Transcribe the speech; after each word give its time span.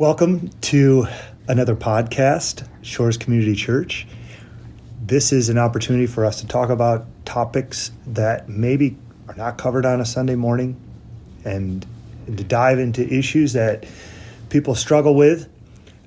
Welcome 0.00 0.48
to 0.62 1.08
another 1.46 1.76
podcast, 1.76 2.66
Shores 2.80 3.18
Community 3.18 3.54
Church. 3.54 4.06
This 5.04 5.30
is 5.30 5.50
an 5.50 5.58
opportunity 5.58 6.06
for 6.06 6.24
us 6.24 6.40
to 6.40 6.46
talk 6.46 6.70
about 6.70 7.04
topics 7.26 7.90
that 8.06 8.48
maybe 8.48 8.96
are 9.28 9.34
not 9.34 9.58
covered 9.58 9.84
on 9.84 10.00
a 10.00 10.06
Sunday 10.06 10.36
morning 10.36 10.80
and, 11.44 11.84
and 12.26 12.38
to 12.38 12.44
dive 12.44 12.78
into 12.78 13.06
issues 13.12 13.52
that 13.52 13.84
people 14.48 14.74
struggle 14.74 15.14
with. 15.14 15.50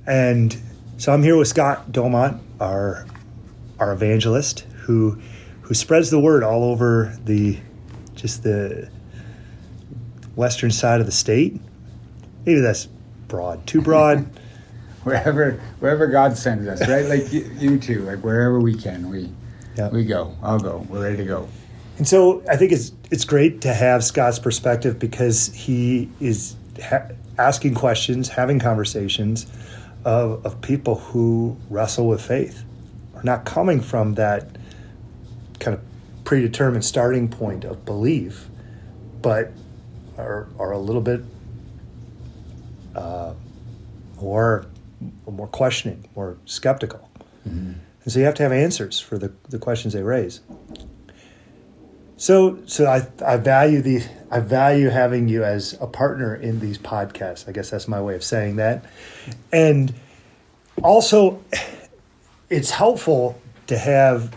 And 0.07 0.57
so 0.97 1.13
I'm 1.13 1.21
here 1.21 1.37
with 1.37 1.49
Scott 1.49 1.91
Domont, 1.91 2.39
our 2.59 3.05
our 3.77 3.93
evangelist, 3.93 4.61
who 4.85 5.21
who 5.61 5.75
spreads 5.75 6.09
the 6.09 6.19
word 6.19 6.41
all 6.41 6.63
over 6.63 7.15
the 7.25 7.59
just 8.15 8.41
the 8.41 8.89
western 10.35 10.71
side 10.71 10.99
of 10.99 11.05
the 11.05 11.11
state. 11.11 11.61
Maybe 12.43 12.59
that's 12.59 12.87
broad, 13.33 13.65
too 13.65 13.81
broad. 13.81 14.27
wherever 15.05 15.53
wherever 15.79 16.05
God 16.05 16.37
sends 16.37 16.67
us, 16.67 16.87
right? 16.87 17.05
Like 17.07 17.33
you, 17.33 17.49
you 17.57 17.79
too, 17.79 18.01
like 18.03 18.19
wherever 18.19 18.59
we 18.59 18.75
can, 18.75 19.09
we 19.09 19.31
Yep. 19.75 19.91
we 19.91 20.05
go. 20.05 20.35
I'll 20.43 20.59
go. 20.59 20.85
We're 20.87 21.01
ready 21.01 21.17
to 21.17 21.25
go. 21.25 21.47
And 21.97 22.07
so 22.07 22.43
I 22.47 22.55
think 22.57 22.71
it's 22.71 22.91
it's 23.09 23.25
great 23.25 23.61
to 23.61 23.73
have 23.73 24.03
Scott's 24.03 24.37
perspective 24.37 24.99
because 24.99 25.47
he 25.47 26.09
is 26.19 26.55
ha- 26.79 27.07
asking 27.39 27.73
questions, 27.73 28.29
having 28.29 28.59
conversations 28.59 29.47
of, 30.05 30.45
of 30.45 30.61
people 30.61 30.99
who 30.99 31.57
wrestle 31.71 32.07
with 32.07 32.21
faith, 32.21 32.63
are 33.15 33.23
not 33.23 33.45
coming 33.45 33.81
from 33.81 34.13
that 34.13 34.47
kind 35.59 35.75
of 35.75 35.81
predetermined 36.23 36.85
starting 36.85 37.27
point 37.27 37.63
of 37.65 37.83
belief, 37.83 38.47
but 39.23 39.51
are 40.19 40.47
are 40.59 40.71
a 40.71 40.77
little 40.77 41.01
bit 41.01 41.21
uh, 42.95 43.33
more 44.21 44.65
more 45.29 45.47
questioning, 45.47 46.07
more 46.15 46.37
skeptical. 46.45 47.09
And 47.45 47.81
so 48.07 48.19
you 48.19 48.25
have 48.25 48.35
to 48.35 48.43
have 48.43 48.51
answers 48.53 48.99
for 48.99 49.17
the, 49.17 49.31
the 49.49 49.59
questions 49.59 49.93
they 49.93 50.01
raise. 50.03 50.39
So, 52.15 52.59
so 52.65 52.85
I, 52.85 53.05
I 53.25 53.35
value 53.37 53.81
the 53.81 54.03
I 54.31 54.39
value 54.39 54.89
having 54.89 55.27
you 55.27 55.43
as 55.43 55.77
a 55.81 55.87
partner 55.87 56.35
in 56.35 56.59
these 56.61 56.77
podcasts. 56.77 57.49
I 57.49 57.51
guess 57.51 57.69
that's 57.69 57.87
my 57.87 58.01
way 58.01 58.15
of 58.15 58.23
saying 58.23 58.55
that. 58.57 58.85
And 59.51 59.93
also, 60.81 61.43
it's 62.49 62.69
helpful 62.71 63.39
to 63.67 63.77
have 63.77 64.35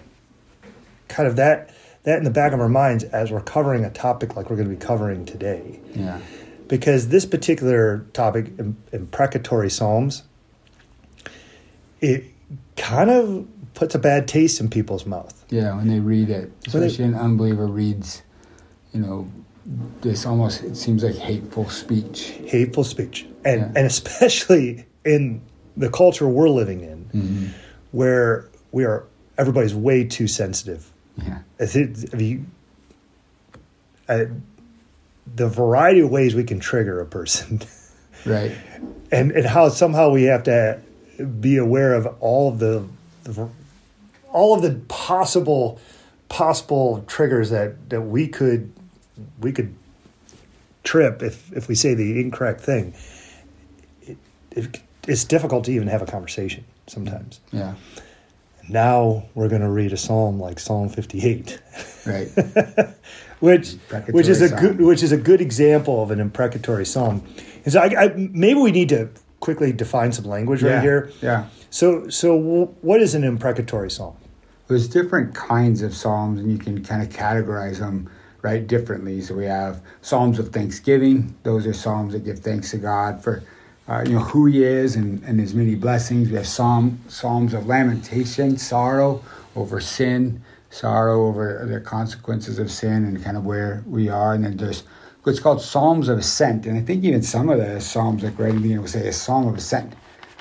kind 1.08 1.28
of 1.28 1.36
that 1.36 1.70
that 2.02 2.18
in 2.18 2.24
the 2.24 2.30
back 2.30 2.52
of 2.52 2.60
our 2.60 2.68
minds 2.68 3.04
as 3.04 3.30
we're 3.30 3.41
covering 3.41 3.84
a 3.84 3.91
topic 3.91 4.36
like 4.36 4.50
we're 4.50 4.56
going 4.56 4.68
to 4.68 4.74
be 4.74 4.84
covering 4.84 5.24
today, 5.24 5.78
Yeah. 5.94 6.20
Because 6.69 7.09
this 7.09 7.25
particular 7.27 8.00
topic, 8.12 8.53
im- 8.59 8.77
imprecatory 8.92 9.70
psalms, 9.70 10.22
it 12.00 12.25
kind 12.77 13.11
of 13.11 13.47
puts 13.75 13.95
a 13.95 13.98
bad 13.98 14.27
taste 14.28 14.61
in 14.61 14.69
people's 14.69 15.06
mouth. 15.06 15.44
Yeah, 15.50 15.77
when 15.77 15.89
they 15.89 16.00
read 16.00 16.31
it, 16.31 16.50
especially 16.67 17.05
an 17.05 17.14
unbeliever 17.14 17.67
reads, 17.67 18.22
you 18.92 19.00
know, 19.00 19.31
this 20.00 20.25
almost 20.27 20.62
it 20.62 20.77
seems 20.77 21.03
like 21.03 21.17
hateful 21.17 21.69
speech. 21.69 22.39
hateful 22.47 22.84
speech 22.84 23.27
and 23.44 23.61
Yeah. 23.62 23.67
and 23.75 23.78
especially 23.87 24.87
in 25.05 25.42
the 25.77 25.91
culture 25.91 26.28
we're 26.28 26.48
living 26.48 26.81
in 26.83 27.05
Mm-hmm. 27.12 27.47
where 27.92 28.48
we 28.72 28.84
are 28.84 29.05
everybody's 29.39 29.75
way 29.75 30.05
too 30.05 30.28
sensitive 30.28 30.92
Yeah. 31.20 31.39
I 31.61 31.67
think- 31.67 31.97
I 32.12 32.17
mean, 32.17 32.47
the 35.34 35.48
variety 35.48 36.00
of 36.00 36.10
ways 36.10 36.34
we 36.34 36.44
can 36.44 36.60
trigger 36.60 37.00
a 37.00 37.06
person 37.06 37.60
Right. 38.27 38.52
and 39.12 39.30
and 39.32 39.46
how 39.46 39.69
somehow 39.69 40.10
we 40.10 40.24
have 40.24 40.44
to 40.44 40.80
be 41.41 41.56
aware 41.58 41.94
of 41.94 42.06
all 42.20 42.48
of 42.50 42.58
the, 42.58 42.84
the 43.24 43.48
all 44.32 44.54
of 44.54 44.62
the 44.62 44.81
possible 44.88 45.81
possible 46.28 47.04
triggers 47.06 47.50
that 47.50 47.88
that 47.91 48.00
we 48.03 48.26
could 48.28 48.72
we 49.41 49.53
could 49.53 49.75
trip 50.84 51.22
if 51.22 51.53
if 51.53 51.69
we 51.69 51.75
say 51.75 51.94
the 51.94 52.20
incorrect 52.20 52.60
thing 52.60 52.94
it, 54.03 54.16
it, 54.50 54.81
it's 55.08 55.25
difficult 55.25 55.64
to 55.64 55.70
even 55.72 55.88
have 55.88 56.03
a 56.03 56.06
conversation 56.06 56.64
sometimes 56.88 57.41
Yeah. 57.53 57.75
now 58.69 59.25
we're 59.34 59.48
going 59.48 59.62
to 59.62 59.70
read 59.70 59.93
a 59.93 59.97
psalm 59.97 60.41
like 60.41 60.58
psalm 60.58 60.88
58 60.88 61.60
Right. 62.06 62.28
which 63.41 63.74
which 64.10 64.28
is 64.28 64.41
a 64.41 64.48
psalm. 64.48 64.60
good 64.60 64.80
which 64.80 65.02
is 65.02 65.12
a 65.12 65.16
good 65.16 65.41
example 65.41 66.02
of 66.02 66.10
an 66.10 66.20
imprecatory 66.20 66.86
psalm. 66.86 67.22
And 67.64 67.72
so 67.72 67.80
I, 67.80 68.04
I, 68.04 68.14
maybe 68.16 68.60
we 68.60 68.70
need 68.70 68.88
to 68.91 69.10
quickly 69.41 69.72
define 69.72 70.12
some 70.12 70.24
language 70.24 70.62
yeah. 70.62 70.74
right 70.74 70.82
here. 70.82 71.10
Yeah. 71.20 71.46
So 71.70 72.08
so 72.08 72.36
what 72.80 73.00
is 73.00 73.14
an 73.14 73.25
imprecatory 73.25 73.91
psalm? 73.91 74.16
There's 74.69 74.88
different 74.88 75.34
kinds 75.34 75.82
of 75.82 75.94
psalms, 75.94 76.41
and 76.41 76.50
you 76.50 76.58
can 76.58 76.82
kind 76.82 77.02
of 77.02 77.08
categorize 77.08 77.78
them 77.78 78.10
right 78.42 78.66
differently. 78.66 79.20
So 79.20 79.34
we 79.34 79.44
have 79.44 79.80
psalms 80.02 80.38
of 80.38 80.48
thanksgiving; 80.48 81.36
those 81.42 81.66
are 81.66 81.75
psalms 81.75 82.14
that 82.14 82.25
give 82.25 82.41
thanks 82.41 82.70
to 82.72 82.78
God 82.78 83.22
for 83.22 83.42
uh, 83.88 84.04
you 84.06 84.14
know 84.14 84.20
who 84.20 84.46
He 84.46 84.64
is 84.64 84.96
and, 84.96 85.22
and 85.25 85.38
His 85.38 85.54
many 85.54 85.75
blessings. 85.75 86.30
We 86.30 86.36
have 86.36 86.46
psalm 86.46 87.00
psalms 87.08 87.54
of 87.54 87.66
lamentation, 87.66 88.56
sorrow 88.56 89.22
over 89.54 89.80
sin, 89.80 90.42
sorrow 90.81 91.26
over 91.26 91.66
the 91.69 91.81
consequences 91.81 92.59
of 92.59 92.70
sin, 92.70 93.04
and 93.04 93.22
kind 93.25 93.37
of 93.37 93.44
where 93.44 93.82
we 93.87 94.09
are. 94.09 94.34
And 94.34 94.44
then 94.44 94.56
there's 94.56 94.82
what's 95.22 95.41
called 95.41 95.60
psalms 95.60 96.09
of 96.09 96.19
ascent, 96.19 96.66
and 96.66 96.76
I 96.78 96.82
think 96.82 97.04
even 97.04 97.22
some 97.22 97.48
of 97.48 97.59
the 97.59 97.81
psalms, 97.81 98.22
like 98.22 98.38
right 98.38 98.50
in 98.50 98.56
the 98.56 98.62
beginning, 98.62 98.82
will 98.82 98.88
say 98.88 99.09
a 99.09 99.12
psalm 99.12 99.48
of 99.48 99.56
ascent. 99.56 99.94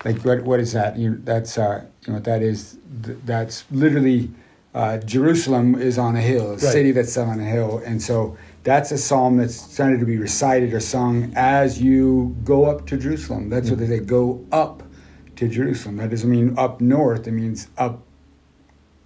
Like 0.03 0.19
what 0.25 0.43
what 0.43 0.59
is 0.59 0.73
that? 0.73 0.97
You 0.97 1.19
that's 1.23 1.57
uh 1.57 1.85
you 2.05 2.13
know, 2.13 2.19
that 2.19 2.41
is, 2.43 2.77
that's 3.25 3.65
literally 3.71 4.29
uh 4.75 4.97
jerusalem 4.99 5.73
is 5.89 5.97
on 5.97 6.15
a 6.15 6.21
hill 6.21 6.47
a 6.47 6.51
Right. 6.51 6.61
city 6.61 6.91
that's 6.91 7.17
on 7.17 7.39
a 7.39 7.43
hill. 7.43 7.81
And 7.85 8.01
so 8.01 8.37
that's 8.63 8.91
a 8.91 8.97
psalm 8.97 9.37
that's 9.37 9.55
started 9.55 9.99
to 10.01 10.05
be 10.05 10.17
recited 10.17 10.73
or 10.73 10.79
sung 10.79 11.31
as 11.35 11.81
you 11.81 12.35
go 12.43 12.65
up 12.65 12.85
to 12.87 12.97
jerusalem. 12.97 13.49
That's 13.49 13.69
what 13.69 13.79
they 13.79 13.87
say 13.87 13.99
go 13.99 14.45
up 14.51 14.83
to 15.37 15.47
jerusalem. 15.47 15.97
That 15.97 16.09
doesn't 16.11 16.29
mean 16.29 16.53
up 16.57 16.81
north. 16.81 17.27
It 17.27 17.31
means 17.31 17.67
up 17.77 18.03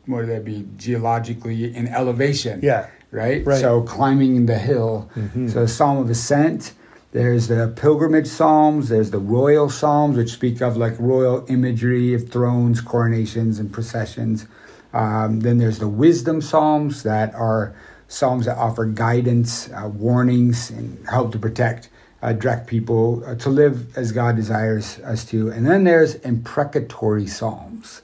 what 0.09 0.21
would 0.21 0.29
that 0.29 0.43
be 0.43 0.67
geologically 0.77 1.73
in 1.75 1.87
elevation 1.87 2.59
Yeah. 2.63 2.87
right? 3.11 3.45
Right. 3.45 3.61
So 3.61 3.81
climbing 3.81 4.47
the 4.47 4.57
hill. 4.57 5.09
So 5.47 5.65
Psalm 5.65 5.97
of 5.99 6.09
Ascent. 6.09 6.73
There's 7.11 7.47
the 7.47 7.73
pilgrimage 7.75 8.27
psalms. 8.27 8.89
There's 8.89 9.09
the 9.09 9.17
royal 9.19 9.67
psalms, 9.69 10.15
which 10.15 10.31
speak 10.31 10.61
of 10.61 10.77
like 10.77 10.93
royal 10.99 11.43
imagery 11.49 12.13
of 12.13 12.29
thrones, 12.29 12.81
coronations, 12.81 13.57
and 13.57 13.71
processions. 13.73 14.45
Um, 14.93 15.39
then 15.39 15.57
there's 15.57 15.79
the 15.79 15.87
wisdom 15.87 16.39
psalms 16.41 17.01
that 17.03 17.33
are 17.33 17.73
psalms 18.07 18.45
that 18.45 18.57
offer 18.57 18.85
guidance, 18.85 19.69
uh, 19.71 19.87
warnings, 19.87 20.69
and 20.69 21.03
help 21.09 21.31
to 21.31 21.39
protect, 21.39 21.89
uh, 22.21 22.33
direct 22.33 22.67
people 22.67 23.23
uh, 23.25 23.33
to 23.35 23.49
live 23.49 23.95
as 23.97 24.11
God 24.11 24.35
desires 24.35 24.99
us 24.99 25.25
to. 25.25 25.49
And 25.49 25.65
then 25.67 25.83
there's 25.85 26.13
imprecatory 26.15 27.25
psalms. 27.27 28.01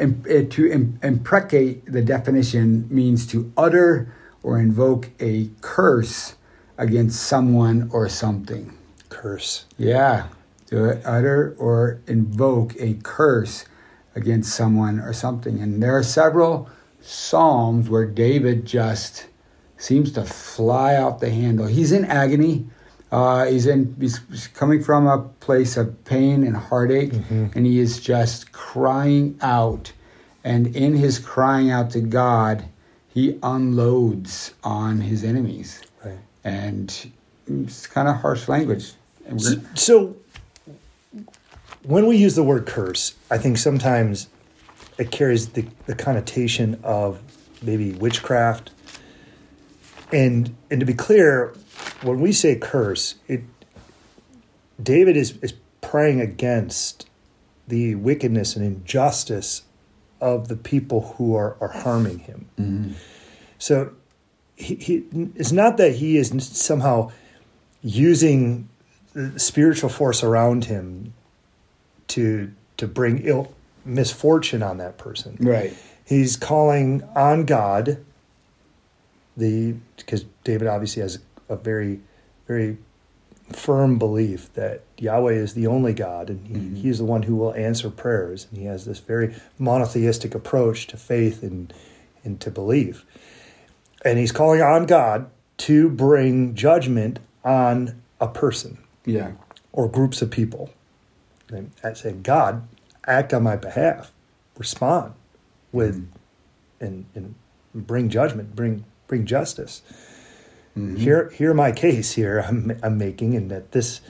Eh, 0.00 0.44
to 0.48 0.96
imprecate, 1.02 1.84
the 1.84 2.00
definition 2.00 2.88
means 2.90 3.26
to 3.26 3.52
utter 3.56 4.12
or 4.42 4.58
invoke 4.58 5.10
a 5.20 5.50
curse 5.60 6.36
against 6.78 7.22
someone 7.22 7.90
or 7.92 8.08
something. 8.08 8.72
Curse. 9.10 9.66
Yeah, 9.76 10.28
to 10.68 11.06
utter 11.06 11.54
or 11.58 12.00
invoke 12.06 12.74
a 12.80 12.94
curse 13.02 13.66
against 14.14 14.54
someone 14.54 15.00
or 15.00 15.12
something. 15.12 15.60
And 15.60 15.82
there 15.82 15.96
are 15.96 16.02
several 16.02 16.70
psalms 17.02 17.90
where 17.90 18.06
David 18.06 18.64
just 18.64 19.26
seems 19.76 20.12
to 20.12 20.24
fly 20.24 20.96
off 20.96 21.20
the 21.20 21.30
handle. 21.30 21.66
He's 21.66 21.92
in 21.92 22.06
agony. 22.06 22.66
Uh, 23.12 23.46
he's 23.46 23.66
in. 23.66 23.96
He's 24.00 24.20
he's 24.30 24.46
coming 24.46 24.82
from 24.82 25.06
a 25.06 25.18
place 25.40 25.76
of 25.76 26.04
pain 26.04 26.44
and 26.44 26.56
heartache, 26.56 27.12
and 27.56 27.66
he 27.66 27.80
is 27.80 28.00
just 28.00 28.52
crying 28.52 29.36
out. 29.42 29.92
And 30.44 30.74
in 30.74 30.94
his 30.96 31.18
crying 31.18 31.70
out 31.70 31.90
to 31.90 32.00
God, 32.00 32.64
he 33.08 33.38
unloads 33.42 34.54
on 34.64 35.00
his 35.00 35.24
enemies 35.24 35.80
Right. 36.04 36.18
and 36.44 37.12
it's 37.46 37.86
kind 37.86 38.08
of 38.08 38.16
harsh 38.16 38.48
language. 38.48 38.92
We're- 39.28 39.60
So 39.74 40.16
when 41.82 42.06
we 42.06 42.16
use 42.16 42.34
the 42.36 42.42
word 42.42 42.66
curse, 42.66 43.14
I 43.30 43.38
think 43.38 43.58
sometimes 43.58 44.28
it 44.98 45.10
carries 45.10 45.48
the, 45.50 45.64
the 45.86 45.94
connotation 45.94 46.78
of 46.82 47.20
maybe 47.62 47.92
witchcraft. 47.92 48.70
And 50.12 50.54
and 50.70 50.80
to 50.80 50.86
be 50.86 50.94
clear, 50.94 51.54
when 52.02 52.20
we 52.20 52.32
say 52.32 52.56
curse, 52.56 53.14
it 53.28 53.42
David 54.82 55.16
is, 55.16 55.36
is 55.42 55.52
praying 55.80 56.20
against 56.20 57.06
the 57.68 57.94
wickedness 57.94 58.56
and 58.56 58.64
injustice 58.64 59.62
of 60.20 60.48
the 60.48 60.56
people 60.56 61.14
who 61.16 61.34
are, 61.34 61.56
are 61.60 61.68
harming 61.68 62.20
him. 62.20 62.46
Mm-hmm. 62.58 62.92
So 63.58 63.92
he, 64.56 64.74
he, 64.76 65.04
it's 65.36 65.52
not 65.52 65.76
that 65.78 65.96
he 65.96 66.16
is 66.16 66.30
somehow 66.46 67.10
using 67.82 68.68
the 69.12 69.38
spiritual 69.38 69.88
force 69.88 70.22
around 70.22 70.66
him 70.66 71.14
to 72.08 72.52
to 72.76 72.86
bring 72.86 73.18
ill 73.24 73.52
misfortune 73.84 74.62
on 74.62 74.78
that 74.78 74.98
person. 74.98 75.36
Right. 75.40 75.76
He's 76.04 76.36
calling 76.36 77.02
on 77.14 77.44
God. 77.44 78.04
The 79.36 79.74
because 79.96 80.24
David 80.44 80.68
obviously 80.68 81.02
has 81.02 81.18
a 81.48 81.56
very 81.56 82.00
very 82.46 82.78
firm 83.52 83.98
belief 83.98 84.52
that 84.54 84.82
Yahweh 84.98 85.32
is 85.32 85.54
the 85.54 85.66
only 85.66 85.92
God 85.92 86.30
and 86.30 86.46
he, 86.46 86.54
Mhm. 86.54 86.76
he 86.76 86.88
is 86.88 86.98
the 86.98 87.04
one 87.04 87.22
who 87.24 87.36
will 87.36 87.52
answer 87.54 87.90
prayers. 87.90 88.46
And 88.50 88.58
he 88.60 88.66
has 88.66 88.84
this 88.84 88.98
very 89.00 89.34
monotheistic 89.58 90.34
approach 90.34 90.86
to 90.88 90.96
faith 90.96 91.42
and, 91.42 91.72
and 92.24 92.40
to 92.40 92.50
believe. 92.50 93.04
And 94.04 94.18
he's 94.18 94.32
calling 94.32 94.62
on 94.62 94.86
God 94.86 95.26
to 95.58 95.88
bring 95.90 96.54
judgment 96.54 97.18
on 97.44 98.00
a 98.20 98.28
person 98.28 98.78
Yeah. 99.04 99.32
or 99.72 99.88
groups 99.88 100.22
of 100.22 100.30
people. 100.30 100.70
And 101.50 101.72
I 101.82 101.92
saying, 101.94 102.22
God, 102.22 102.62
act 103.06 103.34
on 103.34 103.42
my 103.42 103.56
behalf, 103.56 104.12
respond 104.56 105.14
with 105.72 106.06
and, 106.80 107.06
and 107.14 107.34
bring 107.74 108.08
judgment, 108.08 108.54
bring 108.54 108.84
bring 109.06 109.26
justice 109.26 109.82
Mhm. 110.76 110.96
here 110.98 111.30
hear 111.30 111.52
my 111.54 111.72
case 111.72 112.12
here 112.12 112.44
I'm, 112.46 112.78
I'm 112.82 112.96
making 112.98 113.34
and 113.34 113.50
that 113.50 113.72
this 113.72 114.00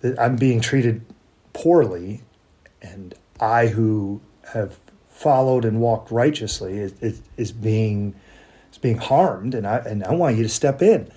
that 0.00 0.18
i'm 0.18 0.36
being 0.36 0.60
treated 0.60 1.02
poorly 1.52 2.22
and 2.80 3.14
i 3.38 3.66
who 3.66 4.20
have 4.54 4.78
followed 5.10 5.64
and 5.66 5.80
walked 5.80 6.10
righteously 6.10 6.78
is, 6.78 6.94
is, 7.02 7.20
is 7.36 7.52
being 7.52 8.14
is 8.72 8.78
being 8.78 8.96
harmed 8.96 9.54
and 9.54 9.66
i 9.66 9.76
and 9.78 10.02
i 10.04 10.12
want 10.14 10.36
you 10.36 10.42
to 10.42 10.48
step 10.48 10.80
in 10.80 11.10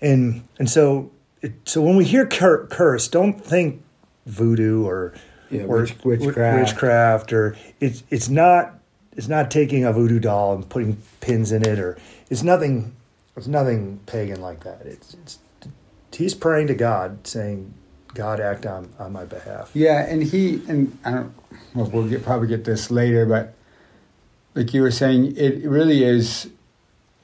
and 0.00 0.42
and 0.58 0.68
so 0.68 1.10
it, 1.42 1.52
so 1.64 1.80
when 1.80 1.94
we 1.96 2.04
hear 2.04 2.26
cur- 2.26 2.66
curse 2.66 3.06
don't 3.08 3.44
think 3.44 3.80
voodoo 4.26 4.84
or 4.84 5.14
Yeah, 5.50 5.62
or 5.64 5.82
witch- 5.82 5.94
witchcraft. 6.04 6.58
witchcraft 6.72 7.32
or 7.32 7.56
it's 7.80 8.02
it's 8.10 8.28
not 8.28 8.80
it's 9.16 9.28
not 9.28 9.50
taking 9.52 9.84
a 9.84 9.92
voodoo 9.92 10.18
doll 10.18 10.54
and 10.56 10.68
putting 10.68 10.96
pins 11.20 11.52
in 11.52 11.62
it 11.64 11.78
or 11.78 11.96
it's 12.28 12.42
nothing 12.42 12.92
it's 13.36 13.46
nothing 13.46 14.00
pagan 14.06 14.40
like 14.40 14.64
that 14.64 14.82
it's, 14.84 15.14
it's 15.14 15.38
he's 16.12 16.34
praying 16.34 16.66
to 16.66 16.74
god 16.74 17.26
saying 17.26 17.72
god 18.14 18.40
act 18.40 18.64
on 18.66 18.88
on 18.98 19.12
my 19.12 19.24
behalf 19.24 19.70
Yeah, 19.74 20.06
and 20.06 20.22
he 20.22 20.62
and 20.68 20.96
I 21.04 21.10
don't. 21.10 21.34
Well, 21.74 21.86
we'll 21.90 22.08
get, 22.08 22.22
probably 22.24 22.48
get 22.48 22.64
this 22.64 22.90
later, 22.90 23.26
but 23.26 23.52
like 24.54 24.72
you 24.72 24.80
were 24.80 24.90
saying, 24.90 25.36
it 25.36 25.68
really 25.68 26.02
is. 26.04 26.48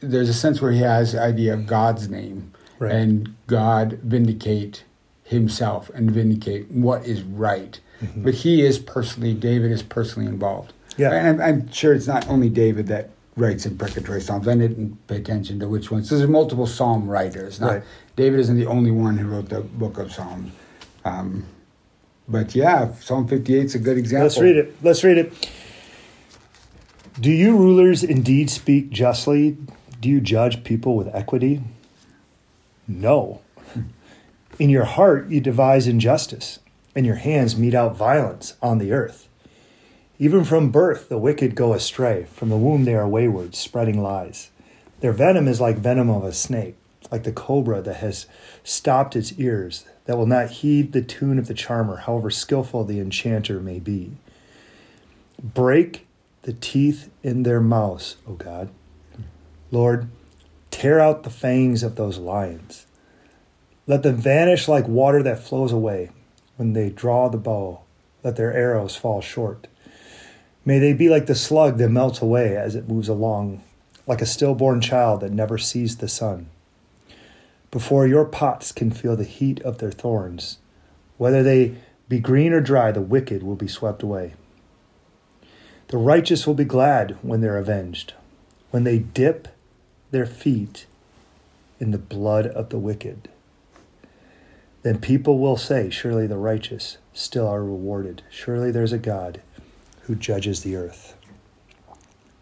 There's 0.00 0.28
a 0.28 0.34
sense 0.34 0.60
where 0.60 0.72
he 0.72 0.80
has 0.80 1.12
the 1.12 1.20
idea 1.22 1.54
of 1.54 1.66
God's 1.66 2.08
name 2.10 2.52
Right. 2.78 2.92
and 2.92 3.34
God 3.46 4.00
vindicate 4.02 4.84
himself 5.24 5.88
and 5.94 6.10
vindicate 6.10 6.70
what 6.70 7.06
is 7.06 7.22
right. 7.22 7.78
Mhm. 8.02 8.24
But 8.24 8.34
he 8.34 8.60
is 8.62 8.78
personally, 8.78 9.32
David 9.32 9.70
is 9.70 9.82
personally 9.82 10.28
involved. 10.28 10.72
Yeah. 10.98 11.12
and 11.12 11.26
I'm, 11.26 11.40
I'm 11.40 11.72
sure 11.72 11.94
it's 11.94 12.06
not 12.08 12.28
only 12.28 12.50
David 12.50 12.88
that 12.88 13.08
writes 13.36 13.64
in 13.66 13.72
imprecatory 13.72 14.20
psalms. 14.20 14.46
I 14.46 14.54
didn't 14.56 15.06
pay 15.06 15.16
attention 15.16 15.58
to 15.60 15.68
which 15.68 15.90
ones. 15.90 16.08
So 16.08 16.18
there's 16.18 16.28
multiple 16.28 16.66
psalm 16.66 17.08
writers. 17.08 17.60
Not, 17.60 17.66
Right. 17.72 17.82
David 18.16 18.40
isn't 18.40 18.56
the 18.56 18.66
only 18.66 18.90
one 18.90 19.16
who 19.16 19.28
wrote 19.28 19.48
the 19.48 19.60
book 19.60 19.98
of 19.98 20.12
Psalms. 20.12 20.52
Um, 21.04 21.46
but 22.28 22.54
yeah, 22.54 22.92
Psalm 23.00 23.26
58 23.26 23.64
is 23.64 23.74
a 23.74 23.78
good 23.78 23.96
example. 23.98 24.24
let's 24.24 24.38
read 24.38 24.56
it 24.56 24.76
let's 24.82 25.02
read 25.02 25.18
it 25.18 25.50
do 27.20 27.30
you 27.30 27.56
rulers 27.56 28.02
indeed 28.04 28.48
speak 28.48 28.90
justly 28.90 29.56
do 30.00 30.08
you 30.08 30.20
judge 30.20 30.62
people 30.64 30.94
with 30.96 31.08
equity 31.14 31.60
no 32.86 33.40
in 34.58 34.70
your 34.70 34.84
heart 34.84 35.28
you 35.28 35.40
devise 35.40 35.86
injustice 35.86 36.58
and 36.94 37.04
your 37.04 37.16
hands 37.16 37.56
mete 37.56 37.74
out 37.74 37.96
violence 37.96 38.54
on 38.62 38.78
the 38.78 38.92
earth 38.92 39.28
Even 40.18 40.44
from 40.44 40.70
birth, 40.70 41.08
the 41.08 41.18
wicked 41.18 41.54
go 41.54 41.72
astray. 41.72 42.24
From 42.24 42.48
the 42.48 42.56
womb, 42.56 42.84
they 42.84 42.94
are 42.94 43.08
wayward, 43.08 43.54
spreading 43.54 44.02
lies. 44.02 44.50
Their 45.00 45.12
venom 45.12 45.48
is 45.48 45.60
like 45.60 45.78
venom 45.78 46.10
of 46.10 46.24
a 46.24 46.32
snake, 46.32 46.76
like 47.10 47.24
the 47.24 47.32
cobra 47.32 47.82
that 47.82 47.96
has 47.96 48.26
stopped 48.62 49.16
its 49.16 49.32
ears, 49.38 49.84
that 50.04 50.16
will 50.16 50.26
not 50.26 50.50
heed 50.50 50.92
the 50.92 51.02
tune 51.02 51.38
of 51.38 51.48
the 51.48 51.54
charmer, 51.54 51.96
however 51.96 52.30
skillful 52.30 52.84
the 52.84 53.00
enchanter 53.00 53.60
may 53.60 53.78
be. 53.78 54.12
Break 55.42 56.06
the 56.42 56.52
teeth 56.52 57.10
in 57.22 57.42
their 57.42 57.60
mouths, 57.60 58.16
O 58.26 58.34
God. 58.34 58.68
Lord, 59.70 60.08
tear 60.70 61.00
out 61.00 61.22
the 61.22 61.30
fangs 61.30 61.82
of 61.82 61.96
those 61.96 62.18
lions. 62.18 62.86
Let 63.86 64.02
them 64.02 64.16
vanish 64.16 64.68
like 64.68 64.86
water 64.86 65.22
that 65.22 65.42
flows 65.42 65.72
away 65.72 66.10
when 66.56 66.74
they 66.74 66.90
draw 66.90 67.28
the 67.28 67.38
bow. 67.38 67.80
Let 68.22 68.36
their 68.36 68.52
arrows 68.52 68.94
fall 68.94 69.20
short. 69.20 69.66
May 70.64 70.78
they 70.78 70.92
be 70.92 71.08
like 71.08 71.26
the 71.26 71.34
slug 71.34 71.78
that 71.78 71.88
melts 71.88 72.22
away 72.22 72.56
as 72.56 72.76
it 72.76 72.88
moves 72.88 73.08
along, 73.08 73.62
like 74.06 74.22
a 74.22 74.26
stillborn 74.26 74.80
child 74.80 75.20
that 75.20 75.32
never 75.32 75.58
sees 75.58 75.96
the 75.96 76.08
sun. 76.08 76.48
Before 77.72 78.06
your 78.06 78.24
pots 78.24 78.70
can 78.70 78.90
feel 78.92 79.16
the 79.16 79.24
heat 79.24 79.60
of 79.62 79.78
their 79.78 79.90
thorns, 79.90 80.58
whether 81.18 81.42
they 81.42 81.76
be 82.08 82.20
green 82.20 82.52
or 82.52 82.60
dry, 82.60 82.92
the 82.92 83.00
wicked 83.00 83.42
will 83.42 83.56
be 83.56 83.66
swept 83.66 84.02
away. 84.02 84.34
The 85.88 85.98
righteous 85.98 86.46
will 86.46 86.54
be 86.54 86.64
glad 86.64 87.16
when 87.22 87.40
they're 87.40 87.58
avenged, 87.58 88.14
when 88.70 88.84
they 88.84 88.98
dip 88.98 89.48
their 90.10 90.26
feet 90.26 90.86
in 91.80 91.90
the 91.90 91.98
blood 91.98 92.46
of 92.46 92.68
the 92.68 92.78
wicked. 92.78 93.28
Then 94.82 95.00
people 95.00 95.38
will 95.38 95.56
say, 95.56 95.90
Surely 95.90 96.26
the 96.26 96.36
righteous 96.36 96.98
still 97.12 97.48
are 97.48 97.64
rewarded. 97.64 98.22
Surely 98.30 98.70
there's 98.70 98.92
a 98.92 98.98
God 98.98 99.40
who 100.12 100.18
judges 100.18 100.62
the 100.62 100.76
earth. 100.76 101.16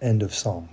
End 0.02 0.24
of 0.24 0.34
Psalm. 0.34 0.68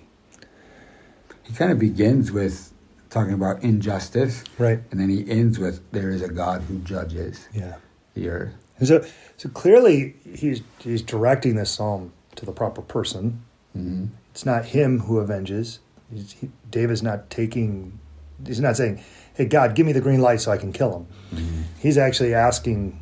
He 1.44 1.54
kind 1.54 1.72
of 1.72 1.78
begins 1.78 2.32
with 2.32 2.74
talking 3.12 3.34
about 3.34 3.62
injustice, 3.62 4.44
Right. 4.58 4.80
and 4.90 5.00
then 5.00 5.10
he 5.10 5.30
ends 5.30 5.60
with 5.60 5.80
there 5.92 6.10
is 6.10 6.24
a 6.24 6.28
God 6.28 6.64
who 6.64 6.80
judges 6.80 7.48
Yeah. 7.54 7.76
the 8.16 8.30
earth. 8.30 8.54
And 8.80 8.88
so, 8.88 9.06
so 9.38 9.50
clearly, 9.50 10.16
he's 10.34 10.62
he's 10.80 11.02
directing 11.04 11.56
this 11.56 11.70
psalm 11.70 12.14
to 12.36 12.46
the 12.46 12.52
proper 12.52 12.82
person. 12.82 13.42
hmm 13.74 14.06
It's 14.32 14.46
not 14.46 14.66
him 14.66 15.02
who 15.02 15.22
avenges. 15.22 15.80
He's, 16.12 16.32
he, 16.34 16.50
David's 16.72 17.04
not 17.04 17.30
taking. 17.30 18.00
He's 18.46 18.60
not 18.60 18.76
saying, 18.78 19.02
"Hey 19.36 19.46
God, 19.46 19.76
give 19.76 19.86
me 19.86 19.94
the 19.94 20.02
green 20.02 20.22
light 20.22 20.42
so 20.42 20.52
I 20.52 20.58
can 20.58 20.72
kill 20.74 20.92
him." 20.98 21.06
He's 21.80 21.98
actually 21.98 22.34
asking 22.34 23.00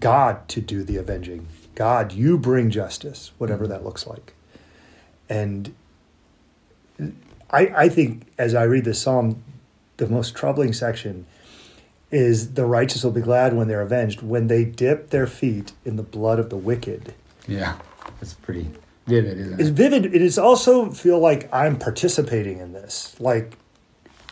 God 0.00 0.48
to 0.50 0.60
do 0.60 0.82
the 0.84 0.96
avenging. 0.98 1.46
God, 1.74 2.12
you 2.12 2.38
bring 2.38 2.70
justice, 2.70 3.32
whatever 3.38 3.66
that 3.66 3.84
looks 3.84 4.06
like. 4.06 4.34
And 5.28 5.74
I, 7.50 7.72
I 7.76 7.88
think 7.88 8.26
as 8.38 8.54
I 8.54 8.64
read 8.64 8.84
this 8.84 9.00
psalm, 9.00 9.42
the 9.96 10.08
most 10.08 10.34
troubling 10.34 10.72
section 10.72 11.26
is 12.10 12.54
the 12.54 12.64
righteous 12.64 13.02
will 13.02 13.10
be 13.10 13.20
glad 13.20 13.54
when 13.54 13.68
they're 13.68 13.80
avenged, 13.80 14.22
when 14.22 14.46
they 14.46 14.64
dip 14.64 15.10
their 15.10 15.26
feet 15.26 15.72
in 15.84 15.96
the 15.96 16.02
blood 16.02 16.38
of 16.38 16.50
the 16.50 16.56
wicked. 16.56 17.14
Yeah, 17.48 17.76
it's 18.20 18.34
pretty 18.34 18.70
vivid, 19.06 19.38
isn't 19.38 19.54
it? 19.54 19.60
It's 19.60 19.70
vivid. 19.70 20.06
It 20.06 20.22
is 20.22 20.38
also 20.38 20.90
feel 20.90 21.18
like 21.18 21.52
I'm 21.52 21.78
participating 21.78 22.58
in 22.58 22.72
this. 22.72 23.16
Like 23.18 23.56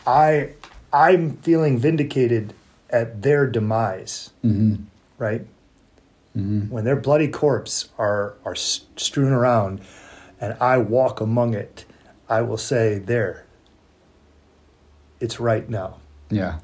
I 0.07 0.55
I'm 0.93 1.37
feeling 1.39 1.79
vindicated 1.79 2.55
at 2.91 3.23
their 3.23 3.47
demise, 3.47 4.31
hmm 4.43 4.77
right? 5.19 5.47
Hmm 6.35 6.61
When 6.71 6.85
their 6.85 6.97
bloody 6.97 7.29
corpse 7.29 7.89
are 7.99 8.35
are 8.45 8.55
strewn 8.55 9.33
around 9.33 9.81
and 10.41 10.57
I 10.61 10.79
walk 10.79 11.21
among 11.21 11.55
it, 11.55 11.85
I 12.29 12.43
will 12.43 12.59
say 12.59 12.99
there 12.99 13.45
it's 15.21 15.39
right 15.39 15.69
now. 15.69 15.99
Yeah, 16.31 16.59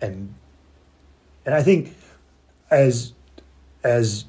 and 0.00 0.34
and 1.44 1.54
I 1.54 1.62
think 1.62 1.94
as 2.70 3.12
as 3.82 4.24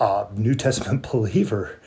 a 0.00 0.26
New 0.34 0.54
Testament 0.54 1.08
believer, 1.12 1.78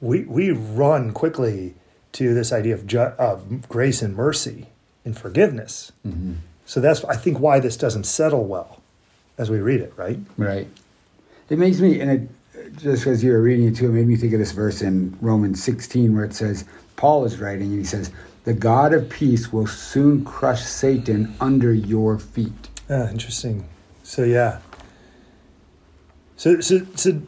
we 0.00 0.24
we 0.24 0.50
run 0.50 1.12
quickly 1.12 1.74
to 2.12 2.32
this 2.34 2.52
idea 2.52 2.74
of 2.74 2.86
ju- 2.86 2.98
of 3.18 3.68
grace 3.68 4.00
and 4.02 4.16
mercy 4.16 4.66
and 5.04 5.16
forgiveness. 5.16 5.92
hmm 6.02 6.34
So 6.64 6.80
that's 6.80 7.04
I 7.04 7.16
think 7.16 7.38
why 7.38 7.60
this 7.60 7.76
doesn't 7.76 8.04
settle 8.04 8.44
well 8.44 8.80
as 9.38 9.50
we 9.50 9.58
read 9.60 9.80
it, 9.80 9.92
right? 9.96 10.18
right. 10.38 10.66
It 11.48 11.58
makes 11.58 11.80
me, 11.80 12.00
and 12.00 12.10
it, 12.10 12.76
just 12.78 13.06
as 13.06 13.22
you 13.22 13.32
were 13.32 13.42
reading 13.42 13.68
it 13.68 13.76
too, 13.76 13.86
it 13.86 13.92
made 13.92 14.06
me 14.06 14.16
think 14.16 14.32
of 14.32 14.38
this 14.38 14.52
verse 14.52 14.82
in 14.82 15.16
Romans 15.20 15.62
16 15.62 16.14
where 16.14 16.24
it 16.24 16.34
says, 16.34 16.64
Paul 16.96 17.24
is 17.24 17.38
writing 17.38 17.70
and 17.70 17.78
he 17.78 17.84
says, 17.84 18.10
The 18.44 18.54
God 18.54 18.92
of 18.92 19.08
peace 19.08 19.52
will 19.52 19.66
soon 19.66 20.24
crush 20.24 20.62
Satan 20.62 21.34
under 21.40 21.72
your 21.72 22.18
feet. 22.18 22.70
Ah, 22.88 23.08
interesting. 23.08 23.68
So 24.02 24.24
yeah. 24.24 24.60
So 26.36 26.60
so 26.60 26.86
so 26.94 27.20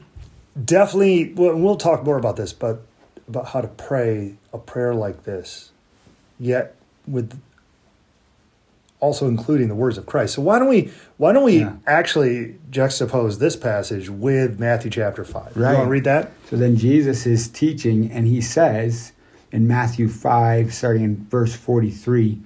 definitely 0.63 1.33
well, 1.35 1.57
we'll 1.57 1.77
talk 1.77 2.05
more 2.05 2.19
about 2.19 2.37
this, 2.37 2.53
but 2.53 2.83
about 3.27 3.49
how 3.49 3.61
to 3.61 3.69
pray 3.69 4.37
a 4.53 4.59
prayer 4.59 4.95
like 4.95 5.25
this, 5.25 5.71
yet 6.39 6.77
with 7.07 7.41
also 9.01 9.29
including 9.29 9.69
the 9.69 9.75
words 9.75 9.97
of 9.99 10.07
Christ. 10.07 10.35
So 10.35 10.43
why 10.43 10.59
don't 10.59 10.69
we 10.69 10.91
why 11.17 11.33
don't 11.33 11.45
we 11.45 11.61
Yeah. 11.61 11.73
actually 11.87 12.57
juxtapose 12.71 13.39
this 13.39 13.57
passage 13.57 14.09
with 14.11 14.59
Matthew 14.59 14.91
chapter 14.91 15.25
five? 15.25 15.53
You 15.57 15.63
Right. 15.63 15.75
want 15.75 15.87
to 15.87 15.91
read 15.91 16.05
that? 16.05 16.33
So 16.51 16.57
then 16.57 16.77
Jesus 16.77 17.27
is 17.27 17.49
teaching, 17.49 18.11
and 18.11 18.27
he 18.27 18.41
says 18.41 19.13
in 19.53 19.67
Matthew 19.67 20.09
5, 20.09 20.73
starting 20.75 21.05
in 21.05 21.27
verse 21.31 21.55
43, 21.55 22.39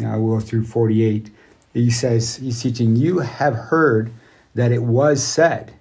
uh, 0.00 0.16
we'll 0.18 0.36
go 0.36 0.40
through 0.40 0.64
48, 0.64 1.30
he 1.74 1.90
says, 1.90 2.36
he's 2.36 2.62
teaching, 2.62 2.96
You 2.96 3.18
have 3.20 3.54
heard 3.54 4.10
that 4.54 4.72
it 4.72 4.82
was 4.82 5.22
said, 5.22 5.72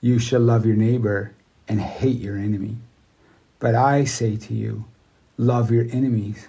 You 0.00 0.18
shall 0.18 0.40
love 0.40 0.64
your 0.66 0.76
neighbor 0.76 1.32
and 1.68 1.80
hate 1.80 2.18
your 2.18 2.36
enemy. 2.38 2.76
But 3.58 3.74
I 3.74 4.04
say 4.04 4.36
to 4.36 4.54
you, 4.54 4.84
Love 5.36 5.70
your 5.70 5.86
enemies 5.90 6.48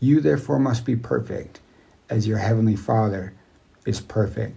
You 0.00 0.20
therefore 0.20 0.58
must 0.58 0.84
be 0.84 0.96
perfect, 0.96 1.60
as 2.08 2.26
your 2.26 2.38
heavenly 2.38 2.76
Father 2.76 3.32
is 3.86 4.00
perfect. 4.00 4.56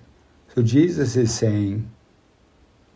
So 0.56 0.62
Jesus 0.62 1.16
is 1.16 1.34
saying 1.34 1.90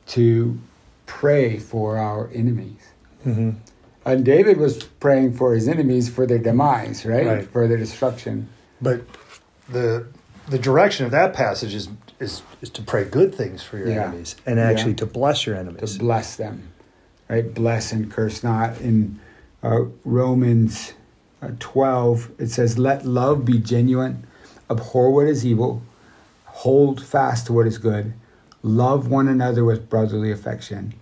to 0.08 0.60
pray 1.06 1.58
for 1.58 1.98
our 1.98 2.30
enemies. 2.34 2.82
Mm-hmm. 3.26 3.52
And 4.06 4.24
David 4.24 4.58
was 4.58 4.84
praying 4.84 5.34
for 5.34 5.56
his 5.56 5.68
enemies 5.68 6.10
for 6.10 6.28
their 6.28 6.38
demise, 6.38 7.06
right? 7.06 7.26
Right. 7.26 7.48
For 7.50 7.68
their 7.68 7.78
destruction. 7.78 8.50
But 8.82 9.02
the 9.70 10.06
the 10.48 10.60
direction 10.60 11.06
of 11.06 11.12
that 11.12 11.34
passage 11.34 11.74
is 11.74 11.90
is, 12.20 12.44
is 12.62 12.70
to 12.70 12.82
pray 12.84 13.04
good 13.04 13.34
things 13.34 13.64
for 13.64 13.78
your 13.78 13.88
Yeah. 13.90 14.04
enemies 14.08 14.36
and 14.46 14.60
actually 14.60 14.92
Yeah. 14.92 14.98
to 14.98 15.06
bless 15.08 15.46
your 15.46 15.56
enemies. 15.56 15.94
to 15.94 16.00
bless 16.00 16.36
them, 16.36 16.70
right? 17.28 17.52
Bless 17.54 17.92
and 17.92 18.12
curse 18.12 18.44
not. 18.44 18.80
In 18.80 19.20
uh, 19.64 19.86
Romans 20.06 20.94
12, 21.60 22.32
it 22.40 22.48
says, 22.48 22.78
Let 22.78 23.06
love 23.06 23.46
be 23.46 23.60
genuine, 23.60 24.26
abhor 24.70 25.12
what 25.12 25.28
is 25.28 25.46
evil, 25.46 25.82
hold 26.46 27.04
fast 27.04 27.48
to 27.48 27.54
what 27.54 27.68
is 27.68 27.78
good, 27.78 28.14
love 28.64 29.08
one 29.08 29.28
another 29.28 29.64
with 29.64 29.90
brotherly 29.90 30.32
affection, 30.32 30.94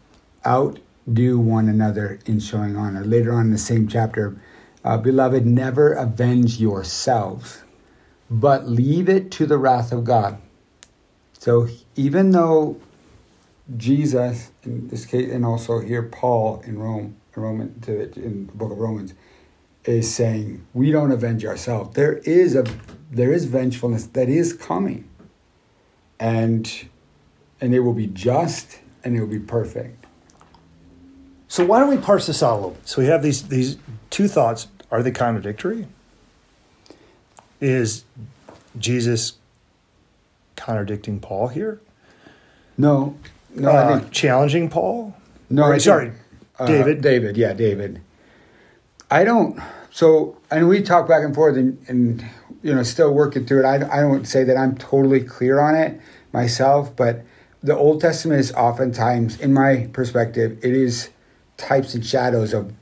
outdo 0.46 1.40
one 1.40 1.70
another 1.70 2.20
in 2.26 2.40
showing 2.40 2.76
honor. 2.76 3.04
Later 3.04 3.34
on 3.34 3.46
in 3.46 3.52
the 3.52 3.58
same 3.58 3.88
chapter, 3.88 4.36
uh, 4.84 4.98
Beloved, 4.98 5.46
never 5.46 5.94
avenge 5.94 6.60
yourselves, 6.60 7.64
but 8.30 8.68
leave 8.68 9.08
it 9.08 9.32
to 9.32 9.46
the 9.46 9.58
wrath 9.58 9.92
of 9.92 10.04
God. 10.04 10.42
So 11.40 11.68
even 11.96 12.32
though 12.32 12.80
Jesus, 13.78 14.52
in 14.64 14.88
this 14.90 15.06
case, 15.06 15.32
and 15.32 15.46
also 15.46 15.80
here 15.80 16.04
Paul 16.04 16.62
in 16.66 16.78
Rome, 16.78 17.16
in 17.36 17.42
Roman, 17.42 17.84
in 17.88 18.48
the 18.48 18.54
book 18.54 18.72
of 18.72 18.78
Romans, 18.78 19.14
is 19.86 20.14
saying 20.14 20.66
we 20.74 20.92
don't 20.92 21.12
avenge 21.12 21.46
ourselves. 21.46 21.96
There 21.96 22.18
is 22.20 22.56
a 22.56 22.66
there 23.12 23.32
is 23.34 23.46
vengefulness 23.46 24.08
that 24.08 24.30
is 24.30 24.54
coming, 24.54 25.08
and 26.20 26.88
and 27.62 27.74
it 27.74 27.80
will 27.82 27.94
be 27.94 28.08
just 28.08 28.80
and 29.04 29.16
it 29.16 29.20
will 29.20 29.28
be 29.28 29.40
perfect. 29.40 30.06
So 31.48 31.66
why 31.66 31.80
don't 31.80 31.90
we 31.90 31.98
parse 31.98 32.26
this 32.28 32.42
out 32.42 32.54
a 32.54 32.56
little 32.56 32.70
bit? 32.72 32.88
So 32.88 33.02
we 33.02 33.08
have 33.08 33.22
these 33.22 33.48
these 33.48 33.78
two 34.10 34.28
thoughts. 34.28 34.68
Are 34.92 35.02
they 35.04 35.12
contradictory? 35.12 35.88
Is 37.60 38.04
Jesus 38.78 39.34
contradicting 40.56 41.20
Paul 41.20 41.48
here? 41.48 41.80
No, 42.78 43.16
no, 43.56 43.70
Uh, 43.70 43.74
I 43.74 44.00
think 44.00 44.12
challenging 44.12 44.70
Paul? 44.70 45.16
no. 45.50 45.64
Or, 45.64 45.70
I 45.70 45.72
think- 45.74 45.82
sorry, 45.84 46.12
Uh, 46.60 46.66
David. 46.68 47.02
David, 47.02 47.38
yeah, 47.38 47.54
David. 47.54 48.02
I 49.14 49.24
don't. 49.26 49.60
So, 49.92 50.38
and 50.50 50.68
we 50.68 50.82
talk 50.82 51.08
back 51.08 51.24
and 51.24 51.36
forth, 51.36 51.56
and, 51.56 51.78
and 51.88 52.26
you 52.64 52.74
know, 52.74 52.82
still 52.82 53.14
working 53.14 53.46
through 53.46 53.60
it. 53.60 53.66
I, 53.66 53.76
I 53.76 54.02
don't 54.02 54.26
say 54.26 54.44
that 54.44 54.58
I'm 54.58 54.76
totally 54.76 55.22
clear 55.22 55.60
on 55.60 55.76
it 55.76 56.02
myself, 56.32 56.96
but 56.96 57.24
the 57.62 57.78
Old 57.78 58.02
Testament 58.02 58.40
is 58.40 58.52
oftentimes, 58.54 59.40
in 59.40 59.54
my 59.54 59.88
perspective, 59.94 60.58
it 60.64 60.74
is 60.74 61.12
types 61.58 61.94
and 61.94 62.04
shadows 62.04 62.54
of 62.54 62.74